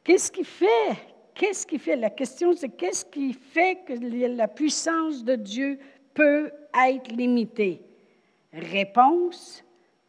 [0.04, 0.96] qu'est-ce qu'il fait?
[1.34, 1.96] Qu'est-ce qui fait?
[1.96, 3.92] La question, c'est qu'est-ce qui fait que
[4.36, 5.78] la puissance de Dieu
[6.14, 7.80] peut être limitée?
[8.52, 9.64] Réponse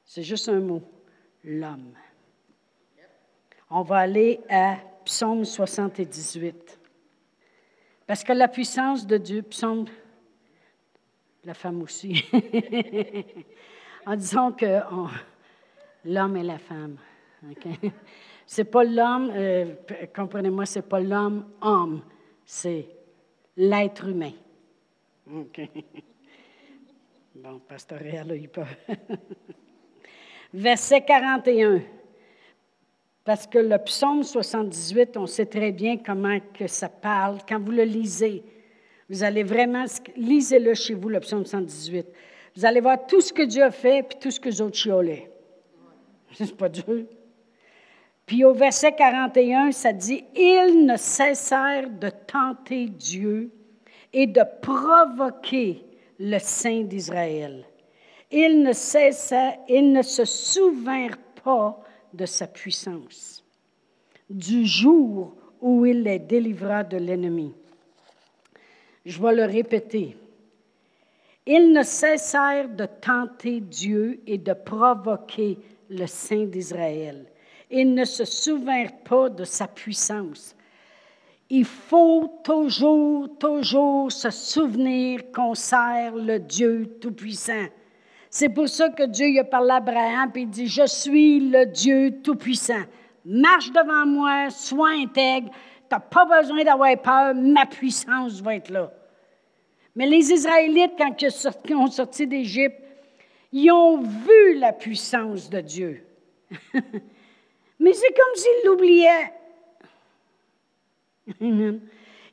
[0.09, 0.81] c'est juste un mot,
[1.43, 1.93] l'homme.
[3.69, 6.79] On va aller à Psaume 78.
[8.07, 9.85] Parce que la puissance de Dieu, Psaume,
[11.45, 12.25] la femme aussi,
[14.07, 14.79] en disant que
[16.03, 16.97] l'homme et la femme,
[18.47, 19.75] C'est pas l'homme, euh,
[20.15, 22.01] comprenez-moi, c'est pas l'homme homme,
[22.47, 22.87] c'est
[23.55, 24.33] l'être humain.
[25.31, 25.61] OK.
[27.35, 28.63] Bon, pasteur là, il peut.
[30.53, 31.81] Verset 41.
[33.23, 37.37] Parce que le psaume 78, on sait très bien comment que ça parle.
[37.47, 38.43] Quand vous le lisez,
[39.09, 39.85] vous allez vraiment,
[40.15, 42.07] lisez-le chez vous, le psaume 118.
[42.55, 44.77] Vous allez voir tout ce que Dieu a fait, puis tout ce que les autres
[44.77, 45.29] chiolaient.
[46.33, 47.05] C'est pas dur.
[48.25, 53.51] Puis au verset 41, ça dit, Ils ne cessèrent de tenter Dieu
[54.13, 55.83] et de provoquer
[56.19, 57.65] le Saint d'Israël.
[58.31, 61.81] Ils ne ne se souvinrent pas
[62.13, 63.43] de sa puissance,
[64.29, 67.53] du jour où il les délivra de l'ennemi.
[69.05, 70.15] Je vais le répéter.
[71.45, 75.57] Ils ne cessèrent de tenter Dieu et de provoquer
[75.89, 77.25] le Saint d'Israël.
[77.71, 80.55] Ils ne se souvinrent pas de sa puissance.
[81.49, 87.65] Il faut toujours, toujours se souvenir qu'on sert le Dieu Tout-Puissant.
[88.29, 91.65] C'est pour ça que Dieu a parlé à Abraham et il dit Je suis le
[91.65, 92.83] Dieu Tout-Puissant.
[93.25, 95.49] Marche devant moi, sois intègre.
[95.51, 98.91] Tu n'as pas besoin d'avoir peur, ma puissance va être là.
[99.95, 102.79] Mais les Israélites, quand ils ont sorti d'Égypte,
[103.51, 106.03] ils ont vu la puissance de Dieu.
[107.79, 109.33] Mais c'est comme s'ils l'oubliaient.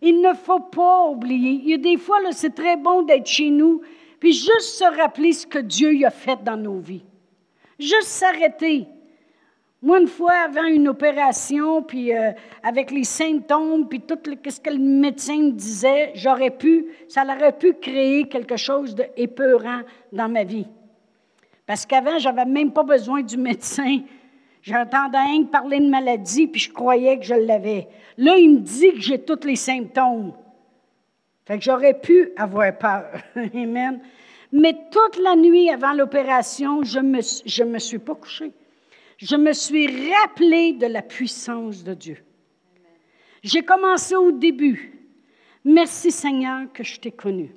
[0.03, 1.61] Il ne faut pas oublier.
[1.63, 3.81] Il y a des fois, c'est très bon d'être chez nous,
[4.19, 7.05] puis juste se rappeler ce que Dieu a fait dans nos vies.
[7.79, 8.87] Juste s'arrêter.
[9.83, 14.71] Moi, une fois, avant une opération, puis euh, avec les symptômes, puis tout ce que
[14.71, 20.45] le médecin me disait, j'aurais pu, ça aurait pu créer quelque chose d'épeurant dans ma
[20.45, 20.67] vie.
[21.67, 24.01] Parce qu'avant, je n'avais même pas besoin du médecin.
[24.63, 27.87] J'entendais rien parler de maladie, puis je croyais que je l'avais.
[28.17, 30.33] Là, il me dit que j'ai tous les symptômes.
[31.47, 33.23] Fait que j'aurais pu avoir peur.
[33.37, 34.01] Amen.
[34.53, 38.53] Mais toute la nuit avant l'opération, je ne me, suis pas couchée.
[39.17, 42.19] Je me suis rappelé de la puissance de Dieu.
[43.43, 44.93] J'ai commencé au début.
[45.65, 47.55] Merci Seigneur que je t'ai connu.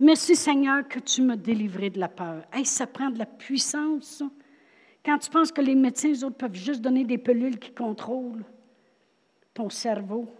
[0.00, 2.42] Merci Seigneur que tu m'as délivré de la peur.
[2.52, 4.22] Hey, ça prend de la puissance.
[5.04, 8.44] Quand tu penses que les médecins, eux autres, peuvent juste donner des pelules qui contrôlent
[9.52, 10.34] ton cerveau.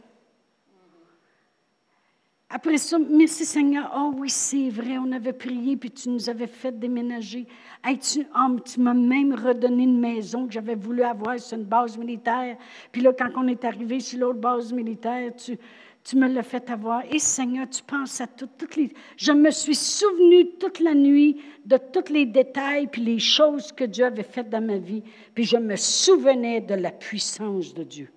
[2.56, 3.92] Après ça, merci Seigneur.
[3.96, 7.48] Oh oui, c'est vrai, on avait prié, puis tu nous avais fait déménager.
[7.82, 11.64] Hey, tu, oh, tu m'as même redonné une maison que j'avais voulu avoir sur une
[11.64, 12.56] base militaire.
[12.92, 15.58] Puis là, quand on est arrivé sur l'autre base militaire, tu,
[16.04, 17.02] tu me l'as fait avoir.
[17.10, 18.92] Et Seigneur, tu penses à tout, toutes les...
[19.16, 23.82] Je me suis souvenu toute la nuit de tous les détails puis les choses que
[23.82, 25.02] Dieu avait faites dans ma vie.
[25.34, 28.12] Puis je me souvenais de la puissance de Dieu.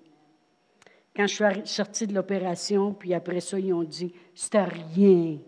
[1.17, 5.39] Quand je suis sortie de l'opération, puis après ça, ils ont dit, c'était rien.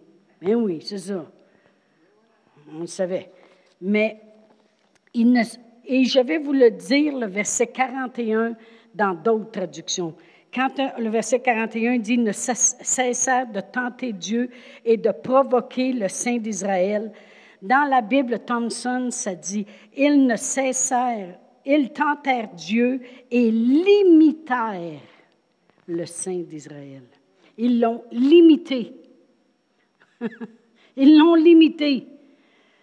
[0.42, 1.24] Mais oui, c'est ça.
[2.74, 3.30] On le savait.
[3.80, 4.20] Mais,
[5.14, 5.44] il ne...
[5.86, 8.56] et je vais vous le dire, le verset 41
[8.96, 10.16] dans d'autres traductions.
[10.52, 14.50] Quand le verset 41 dit ne cessèrent de tenter Dieu
[14.84, 17.12] et de provoquer le Saint d'Israël,
[17.62, 25.00] dans la Bible Thomson, ça dit ils ne cessèrent, ils tentèrent Dieu et limitèrent
[25.90, 27.04] le Saint d'Israël.
[27.58, 28.94] Ils l'ont limité.
[30.96, 32.08] ils l'ont limité.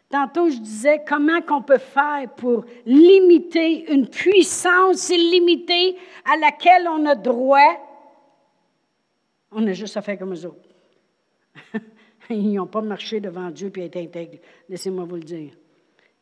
[0.08, 7.04] Tantôt, je disais comment qu'on peut faire pour limiter une puissance illimitée à laquelle on
[7.06, 7.82] a droit?
[9.50, 10.68] On a juste à faire comme eux autres.
[12.30, 14.38] Ils n'ont pas marché devant Dieu et été intègres.
[14.68, 15.52] Laissez-moi vous le dire.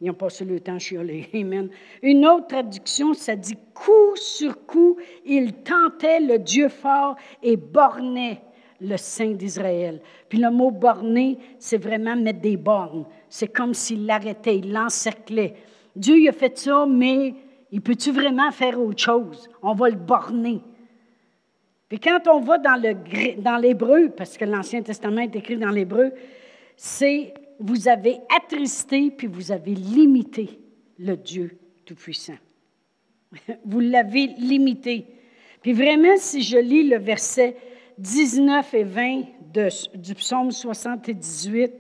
[0.05, 1.31] Ils pas passé le temps chialer.
[1.35, 1.71] Amen.
[2.03, 8.43] Une autre traduction, ça dit coup sur coup, ils tentaient le Dieu fort et bornaient
[8.83, 10.03] le Saint d'Israël.
[10.29, 13.07] Puis le mot borner, c'est vraiment mettre des bornes.
[13.31, 15.55] C'est comme s'il l'arrêtait, il l'encerclait.
[15.97, 17.35] Dieu il a fait ça, mais
[17.73, 19.49] il peut-tu vraiment faire autre chose?
[19.63, 20.61] On va le borner.
[21.89, 25.71] Puis quand on va dans, le, dans l'hébreu, parce que l'Ancien Testament est écrit dans
[25.71, 26.13] l'hébreu,
[26.77, 30.61] c'est vous avez attristé puis vous avez limité
[30.99, 32.39] le Dieu Tout-Puissant.
[33.65, 35.07] Vous l'avez limité.
[35.61, 37.57] Puis vraiment, si je lis le verset
[37.99, 39.23] 19 et 20
[39.95, 41.73] du psaume 78,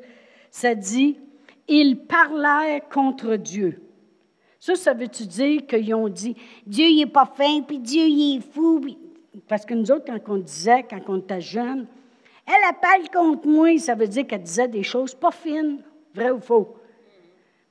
[0.51, 1.19] ça dit
[1.69, 3.83] Ils parlèrent contre Dieu.
[4.59, 6.35] Ça, ça veut-tu dire qu'ils ont dit
[6.67, 8.81] Dieu, il n'est pas fin, puis Dieu, il est fou.
[9.47, 11.87] Parce que nous autres, quand on disait, quand on était jeunes,
[12.47, 15.83] elle appelle contre moi, ça veut dire qu'elle disait des choses pas fines,
[16.15, 16.77] vrai ou faux.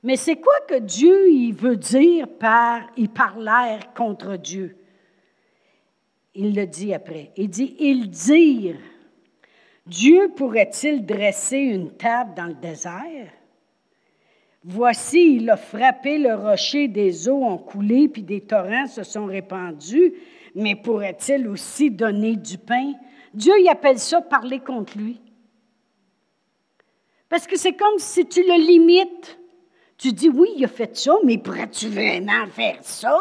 [0.02, 4.76] Mais c'est quoi que Dieu il veut dire par il parlèrent contre Dieu?
[6.34, 7.30] Il le dit après.
[7.36, 8.80] Il dit Ils dirent
[9.86, 13.30] Dieu pourrait-il dresser une table dans le désert?
[14.66, 19.26] Voici, il a frappé le rocher, des eaux ont coulé, puis des torrents se sont
[19.26, 20.14] répandus,
[20.54, 22.94] mais pourrait-il aussi donner du pain?
[23.34, 25.20] Dieu, il appelle ça parler contre lui.
[27.28, 29.38] Parce que c'est comme si tu le limites.
[29.98, 33.18] Tu dis, oui, il a fait ça, mais pourrais-tu vraiment faire ça?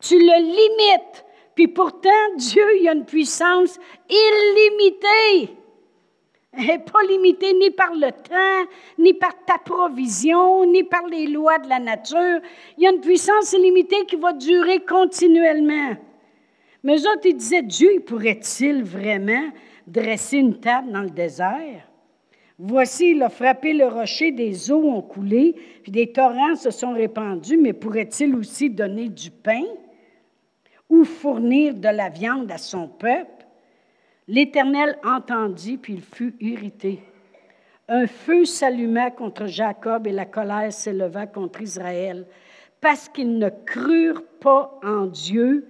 [0.00, 1.24] Tu le limites.
[1.54, 3.78] Puis pourtant, Dieu, il a une puissance
[4.08, 5.56] illimitée.
[6.52, 11.26] Elle n'est pas limitée ni par le temps, ni par ta provision, ni par les
[11.26, 12.40] lois de la nature.
[12.76, 15.96] Il y a une puissance illimitée qui va durer continuellement.
[16.88, 19.52] Mais eux autres, ils disaient, Dieu pourrait-il vraiment
[19.86, 21.86] dresser une table dans le désert?
[22.58, 26.94] Voici, il a frappé le rocher, des eaux ont coulé, puis des torrents se sont
[26.94, 29.64] répandus, mais pourrait-il aussi donner du pain?
[30.88, 33.44] ou fournir de la viande à son peuple,
[34.26, 37.00] l'Éternel entendit, puis il fut irrité.
[37.86, 42.24] Un feu s'alluma contre Jacob et la colère s'éleva contre Israël,
[42.80, 45.68] parce qu'ils ne crurent pas en Dieu,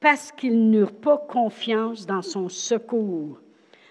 [0.00, 3.38] parce qu'ils n'eurent pas confiance dans son secours.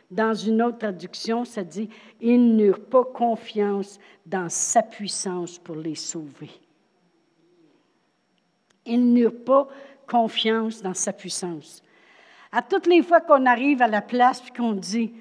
[0.09, 1.87] Dans une autre traduction, ça dit,
[2.19, 6.49] ils n'eurent pas confiance dans sa puissance pour les sauver.
[8.87, 9.67] Ils n'eurent pas
[10.07, 11.83] confiance dans sa puissance.
[12.51, 15.13] À toutes les fois qu'on arrive à la place et qu'on dit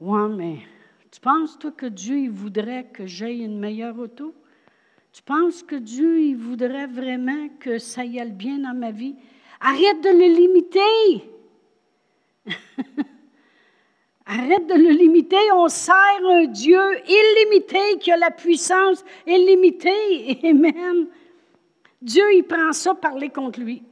[0.00, 0.56] Ouais, mais
[1.10, 4.34] tu penses, toi, que Dieu voudrait que j'aie une meilleure auto?
[5.12, 9.14] Tu penses que Dieu voudrait vraiment que ça y aille bien dans ma vie?
[9.64, 11.30] Arrête de le limiter!
[14.26, 15.52] Arrête de le limiter.
[15.54, 15.94] On sert
[16.24, 20.40] un Dieu illimité qui a la puissance illimitée.
[20.48, 21.06] Amen.
[22.00, 23.82] Dieu, il prend ça parler contre lui.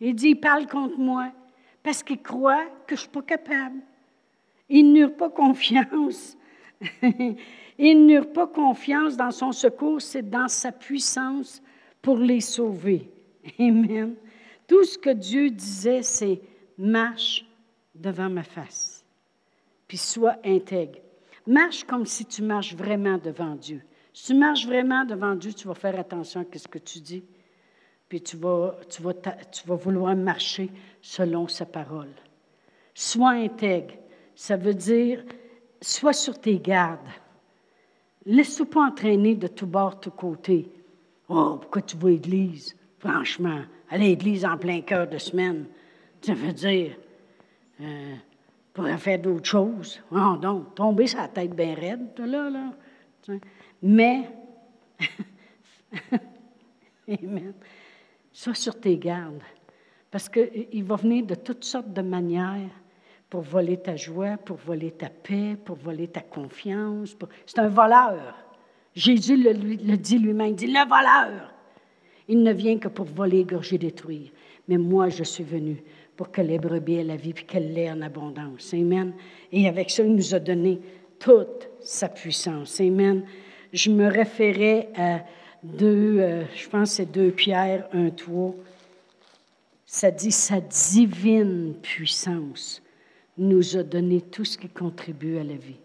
[0.00, 1.28] Il dit, il parle contre moi
[1.82, 3.80] parce qu'il croit que je ne suis pas capable.
[4.68, 6.36] Ils n'eurent pas confiance.
[7.78, 11.62] Ils n'eurent pas confiance dans son secours, c'est dans sa puissance
[12.02, 13.08] pour les sauver.
[13.58, 14.14] Amen.
[14.70, 16.40] Tout ce que Dieu disait, c'est
[16.78, 17.44] marche
[17.92, 19.04] devant ma face,
[19.88, 21.00] puis sois intègre.
[21.44, 23.82] Marche comme si tu marches vraiment devant Dieu.
[24.14, 27.24] Si tu marches vraiment devant Dieu, tu vas faire attention à ce que tu dis
[28.10, 29.02] puis tu vas, tu,
[29.52, 30.68] tu vas vouloir marcher
[31.00, 32.10] selon sa parole.
[32.92, 33.94] Sois intègre.
[34.34, 35.24] Ça veut dire,
[35.80, 36.98] sois sur tes gardes.
[38.26, 40.68] Laisse-toi pas entraîner de tout bord, tout côté.
[41.28, 42.76] Oh, pourquoi tu vas à l'église?
[42.98, 45.66] Franchement, à l'église en plein cœur de semaine,
[46.22, 46.96] ça veut dire,
[47.80, 48.14] euh,
[48.72, 50.00] pourrait faire d'autres choses.
[50.12, 52.72] Oh, donc, tomber sa tête bien raide, là, là.
[53.82, 54.30] Mais,
[57.08, 57.54] Amen.
[58.32, 59.42] Sois sur tes gardes,
[60.10, 62.70] parce qu'il va venir de toutes sortes de manières
[63.28, 67.16] pour voler ta joie, pour voler ta paix, pour voler ta confiance.
[67.46, 68.36] C'est un voleur.
[68.94, 71.52] Jésus le, le dit lui-même, il dit, le voleur.
[72.30, 74.30] Il ne vient que pour voler, gorger, détruire.
[74.68, 75.82] Mais moi, je suis venu
[76.16, 78.72] pour que les brebis aient la vie, puis qu'elle l'ait en abondance.
[78.72, 79.12] Amen.
[79.50, 80.78] Et avec ça, il nous a donné
[81.18, 82.80] toute sa puissance.
[82.80, 83.24] Amen.
[83.72, 85.24] Je me référais à
[85.64, 88.54] deux, euh, je pense c'est deux Pierre, un toit.
[89.84, 92.80] Ça dit sa divine puissance
[93.38, 95.80] nous a donné tout ce qui contribue à la vie.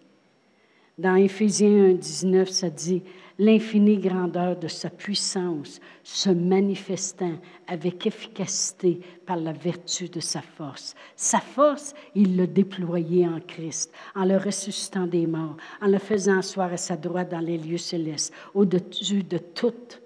[0.99, 3.01] Dans Éphésiens 1, 19, ça dit
[3.37, 7.33] l'infinie grandeur de sa puissance se manifestant
[7.67, 10.95] avec efficacité par la vertu de sa force.
[11.15, 16.39] Sa force, il l'a déployée en Christ, en le ressuscitant des morts, en le faisant
[16.39, 20.01] asseoir à sa droite dans les lieux célestes, au-dessus de toute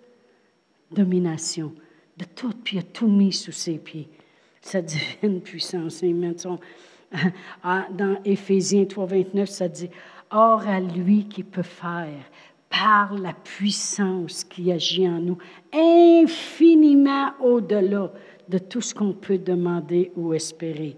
[0.91, 1.73] domination,
[2.17, 4.09] de tout, puis a tout mis sous ses pieds.
[4.61, 4.81] Sa
[5.21, 6.03] divine puissance.
[7.63, 9.89] Dans Éphésiens 3, 29, ça dit
[10.31, 12.19] Or à lui qui peut faire,
[12.69, 15.37] par la puissance qui agit en nous,
[15.73, 18.11] infiniment au-delà
[18.47, 20.95] de tout ce qu'on peut demander ou espérer.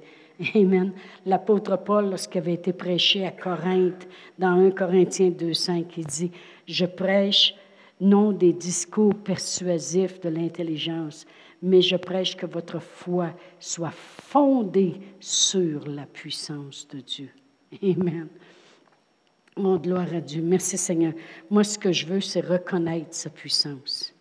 [0.55, 0.91] Amen.
[1.25, 4.07] L'apôtre Paul, lorsqu'il avait été prêché à Corinthe,
[4.39, 6.31] dans 1 Corinthiens 2,5, il dit
[6.67, 7.55] Je prêche
[7.99, 11.25] non des discours persuasifs de l'intelligence,
[11.61, 17.29] mais je prêche que votre foi soit fondée sur la puissance de Dieu.
[17.83, 18.27] Amen.
[19.57, 20.41] Mon gloire à Dieu.
[20.41, 21.13] Merci Seigneur.
[21.49, 24.13] Moi, ce que je veux, c'est reconnaître sa puissance.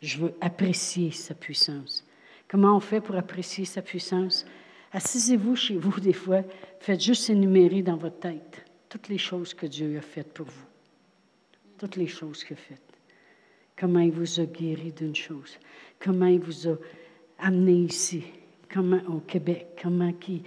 [0.00, 2.04] Je veux apprécier sa puissance.
[2.48, 4.44] Comment on fait pour apprécier sa puissance?
[4.92, 6.42] Assisez-vous chez vous des fois,
[6.80, 10.66] faites juste énumérer dans votre tête toutes les choses que Dieu a faites pour vous.
[11.78, 12.78] Toutes les choses qu'il a faites.
[13.74, 15.58] comment il vous a guéri d'une chose,
[15.98, 16.76] comment il vous a
[17.38, 18.22] amené ici,
[18.72, 20.42] comment au Québec, comment qui,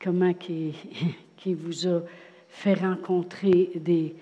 [0.00, 0.74] comment qui,
[1.36, 2.02] qui vous a
[2.48, 4.14] fait rencontrer des...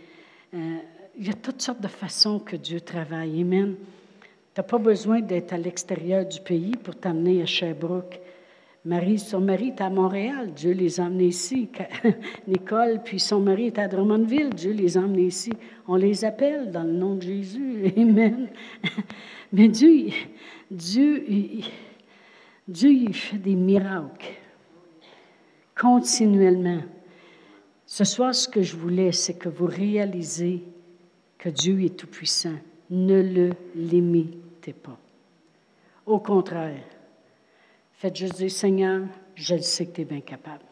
[0.54, 0.76] Euh,
[1.18, 3.40] il y a toutes sortes de façons que Dieu travaille.
[3.40, 3.74] Amen.
[4.54, 8.20] Tu n'as pas besoin d'être à l'extérieur du pays pour t'amener à Sherbrooke.
[8.86, 11.68] Marie, son mari est à Montréal, Dieu les a amenés ici.
[12.46, 15.52] Nicole, puis son mari est à Drummondville, Dieu les a amenés ici.
[15.88, 17.92] On les appelle dans le nom de Jésus.
[17.96, 18.48] Amen.
[19.52, 20.10] Mais Dieu,
[20.70, 21.24] Dieu,
[22.68, 24.34] Dieu, il fait des miracles
[25.74, 26.82] continuellement.
[27.86, 30.62] Ce soir, ce que je voulais, c'est que vous réalisez
[31.38, 32.56] que Dieu est tout-puissant.
[32.90, 34.98] Ne le limitez pas.
[36.04, 36.82] Au contraire,
[37.96, 40.64] Faites juste dire, Seigneur, je le sais que tu es bien capable.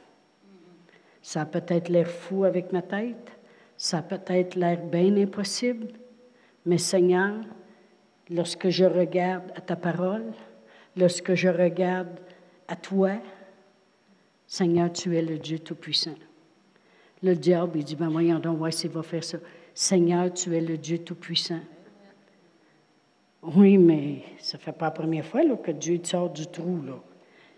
[1.22, 3.32] Ça a peut-être l'air fou avec ma tête,
[3.78, 5.88] ça a peut-être l'air bien impossible,
[6.66, 7.36] mais Seigneur,
[8.28, 10.32] lorsque je regarde à ta parole,
[10.98, 12.20] lorsque je regarde
[12.68, 13.12] à toi,
[14.46, 16.14] Seigneur, tu es le Dieu Tout-Puissant.
[17.24, 19.38] Le diable, il dit, ben voyons donc, ouais, s'il va faire ça.
[19.72, 21.60] Seigneur, tu es le Dieu Tout-Puissant.
[23.42, 26.82] Oui, mais ça ne fait pas la première fois là, que Dieu sort du trou.
[26.82, 27.00] Là.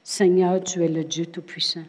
[0.05, 1.83] Seigneur, tu es le Dieu Tout-Puissant.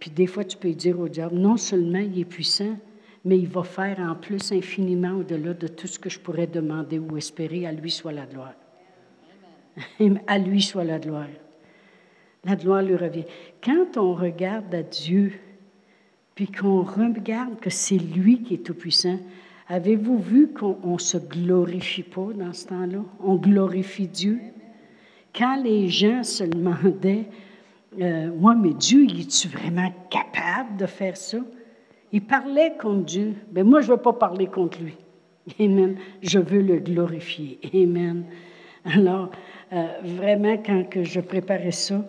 [0.00, 2.74] Puis des fois, tu peux dire au diable, non seulement il est puissant,
[3.22, 6.98] mais il va faire en plus infiniment au-delà de tout ce que je pourrais demander
[6.98, 7.66] ou espérer.
[7.66, 8.54] À lui soit la gloire.
[10.26, 11.28] À lui soit la gloire.
[12.44, 13.26] La gloire lui revient.
[13.62, 15.32] Quand on regarde à Dieu,
[16.34, 19.18] puis qu'on regarde que c'est lui qui est tout-puissant,
[19.68, 23.04] avez-vous vu qu'on ne se glorifie pas dans ce temps-là?
[23.22, 24.40] On glorifie Dieu?
[25.34, 27.26] Quand les gens se demandaient,
[28.00, 31.38] euh, moi, mais Dieu, es-tu vraiment capable de faire ça?
[32.12, 33.34] Ils parlaient contre Dieu.
[33.52, 34.96] Mais ben, moi, je ne veux pas parler contre lui.
[35.60, 35.96] Amen.
[36.22, 37.58] Je veux le glorifier.
[37.74, 38.24] Amen.
[38.84, 39.30] Alors,
[39.72, 42.04] euh, vraiment, quand que je préparais ça,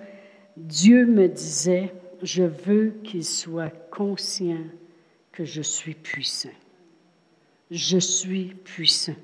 [0.57, 1.93] Dieu me disait,
[2.23, 4.63] je veux qu'il soit conscient
[5.31, 6.49] que je suis puissant.
[7.69, 9.15] Je suis puissant.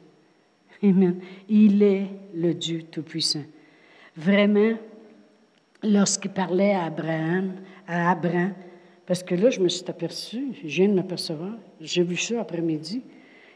[0.84, 1.20] Amen.
[1.48, 3.44] Il est le Dieu Tout-Puissant.
[4.16, 4.78] Vraiment,
[5.84, 7.54] lorsqu'il parlait à Abraham,
[7.88, 8.54] à Abraham,
[9.06, 13.02] parce que là, je me suis aperçu, je viens de m'apercevoir, j'ai vu ça après-midi,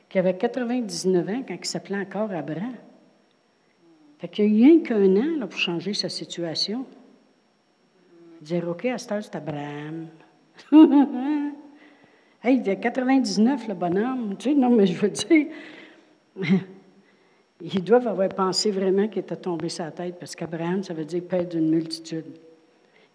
[0.10, 2.76] qu'il avait 99 ans quand il s'appelait encore Abraham.
[4.20, 6.86] Fait qu'il a rien qu'un an là, pour changer sa situation.
[8.44, 10.08] Dire, OK, à cette heure, c'est Abraham.
[12.44, 14.36] hey, il a 99, le bonhomme.
[14.38, 15.48] Tu sais, non, mais je veux dire,
[17.62, 21.24] ils doivent avoir pensé vraiment qu'il était tombé sa tête, parce qu'Abraham, ça veut dire
[21.24, 22.26] père d'une multitude.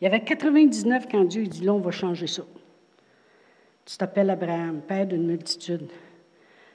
[0.01, 2.45] Il y avait 99 quand Dieu dit Là, on va changer ça.
[3.85, 5.91] Tu t'appelles Abraham, père d'une multitude.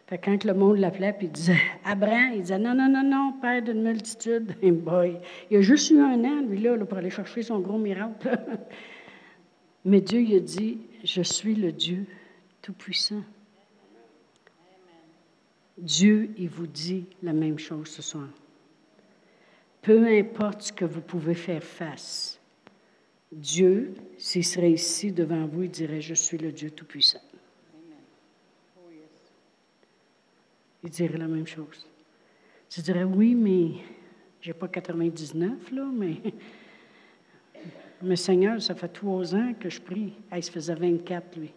[0.08, 3.34] Fait quand le monde l'appelait, puis il disait Abraham, il disait Non, non, non, non,
[3.42, 4.54] père d'une multitude.
[4.62, 5.18] Boy,
[5.50, 8.38] il a juste eu un an, lui, là, pour aller chercher son gros miracle.
[9.86, 12.06] Mais Dieu, il a dit Je suis le Dieu
[12.62, 13.24] Tout-Puissant.
[15.78, 18.28] Dieu, il vous dit la même chose ce soir.
[19.82, 22.40] Peu importe ce que vous pouvez faire face,
[23.32, 27.20] Dieu, s'il serait ici devant vous, il dirait, je suis le Dieu Tout-Puissant.
[30.84, 31.88] Il dirait la même chose.
[32.70, 33.82] Tu dirais, oui, mais
[34.42, 36.22] je n'ai pas 99, là, mais,
[38.02, 40.14] mais Seigneur, ça fait trois ans que je prie.
[40.36, 41.54] il se faisait 24, lui.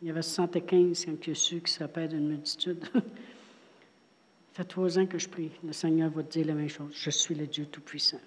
[0.00, 2.84] Il y avait 75 quand il a su qu'il serait d'une multitude.
[2.92, 5.50] Ça fait trois ans que je prie.
[5.64, 6.92] Le Seigneur va te dire la même chose.
[6.94, 8.20] Je suis le Dieu Tout-Puissant.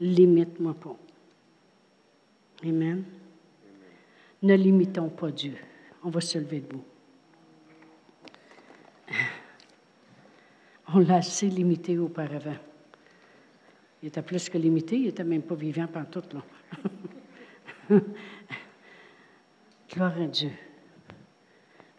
[0.00, 0.96] Limite-moi pas.
[2.64, 3.04] Amen.
[4.42, 5.56] Ne limitons pas Dieu.
[6.02, 6.84] On va se lever debout.
[10.92, 12.56] On l'a assez limité auparavant.
[14.02, 16.22] Il était plus que limité, il n'était même pas vivant pendant tout.
[16.32, 16.42] Là.
[19.92, 20.50] Gloire à Dieu.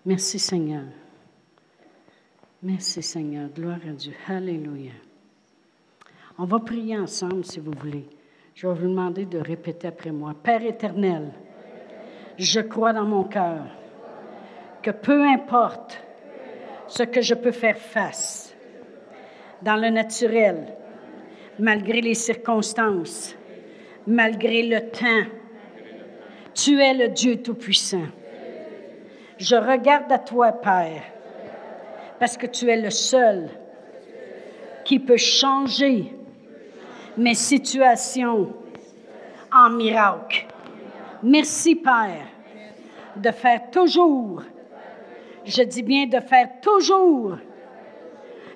[0.05, 0.83] Merci Seigneur.
[2.63, 3.49] Merci Seigneur.
[3.49, 4.13] Gloire à Dieu.
[4.27, 4.93] Alléluia.
[6.37, 8.07] On va prier ensemble si vous voulez.
[8.55, 10.33] Je vais vous demander de répéter après moi.
[10.33, 11.31] Père éternel,
[12.37, 13.65] je crois dans mon cœur
[14.81, 16.01] que peu importe
[16.87, 18.50] ce que je peux faire face
[19.61, 20.75] dans le naturel,
[21.59, 23.35] malgré les circonstances,
[24.07, 25.29] malgré le temps,
[26.53, 28.07] tu es le Dieu Tout-Puissant.
[29.37, 31.03] Je regarde à toi, Père,
[32.19, 33.49] parce que tu es le seul
[34.83, 36.13] qui peut changer
[37.17, 38.53] mes situations
[39.53, 40.47] en miracle.
[41.23, 42.27] Merci, Père,
[43.15, 44.41] de faire toujours,
[45.45, 47.37] je dis bien de faire toujours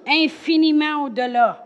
[0.07, 1.65] infiniment au-delà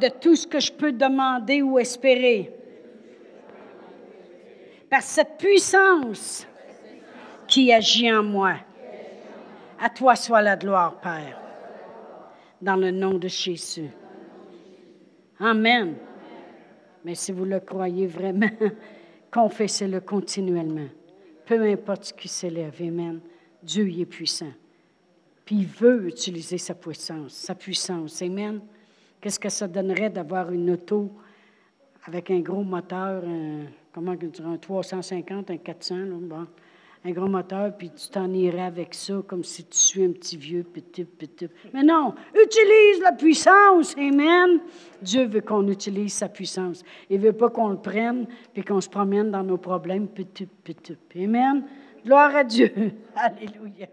[0.00, 2.52] de tout ce que je peux demander ou espérer.
[4.90, 6.46] Par cette puissance
[7.46, 8.54] qui agit en moi.
[9.80, 11.38] À toi soit la gloire, Père,
[12.60, 13.90] dans le nom de Jésus.
[15.38, 15.96] Amen.
[17.04, 18.50] Mais si vous le croyez vraiment,
[19.30, 20.88] confessez-le continuellement.
[21.44, 22.74] Peu importe ce qui s'élève.
[22.80, 23.20] Amen.
[23.62, 24.52] Dieu y est puissant.
[25.46, 28.20] Puis il veut utiliser sa puissance, sa puissance.
[28.20, 28.60] Amen.
[29.20, 31.12] Qu'est-ce que ça donnerait d'avoir une auto
[32.04, 36.46] avec un gros moteur, un, comment un 350, un 400, bon,
[37.04, 40.36] un gros moteur, puis tu t'en irais avec ça comme si tu suis un petit
[40.36, 41.48] vieux, petit, petit.
[41.72, 44.60] Mais non, utilise la puissance, Amen.
[45.00, 46.82] Dieu veut qu'on utilise sa puissance.
[47.08, 50.46] Il ne veut pas qu'on le prenne puis qu'on se promène dans nos problèmes, petit,
[50.46, 50.96] petit.
[51.16, 51.64] Amen.
[52.04, 52.72] Gloire à Dieu.
[53.14, 53.86] Alléluia.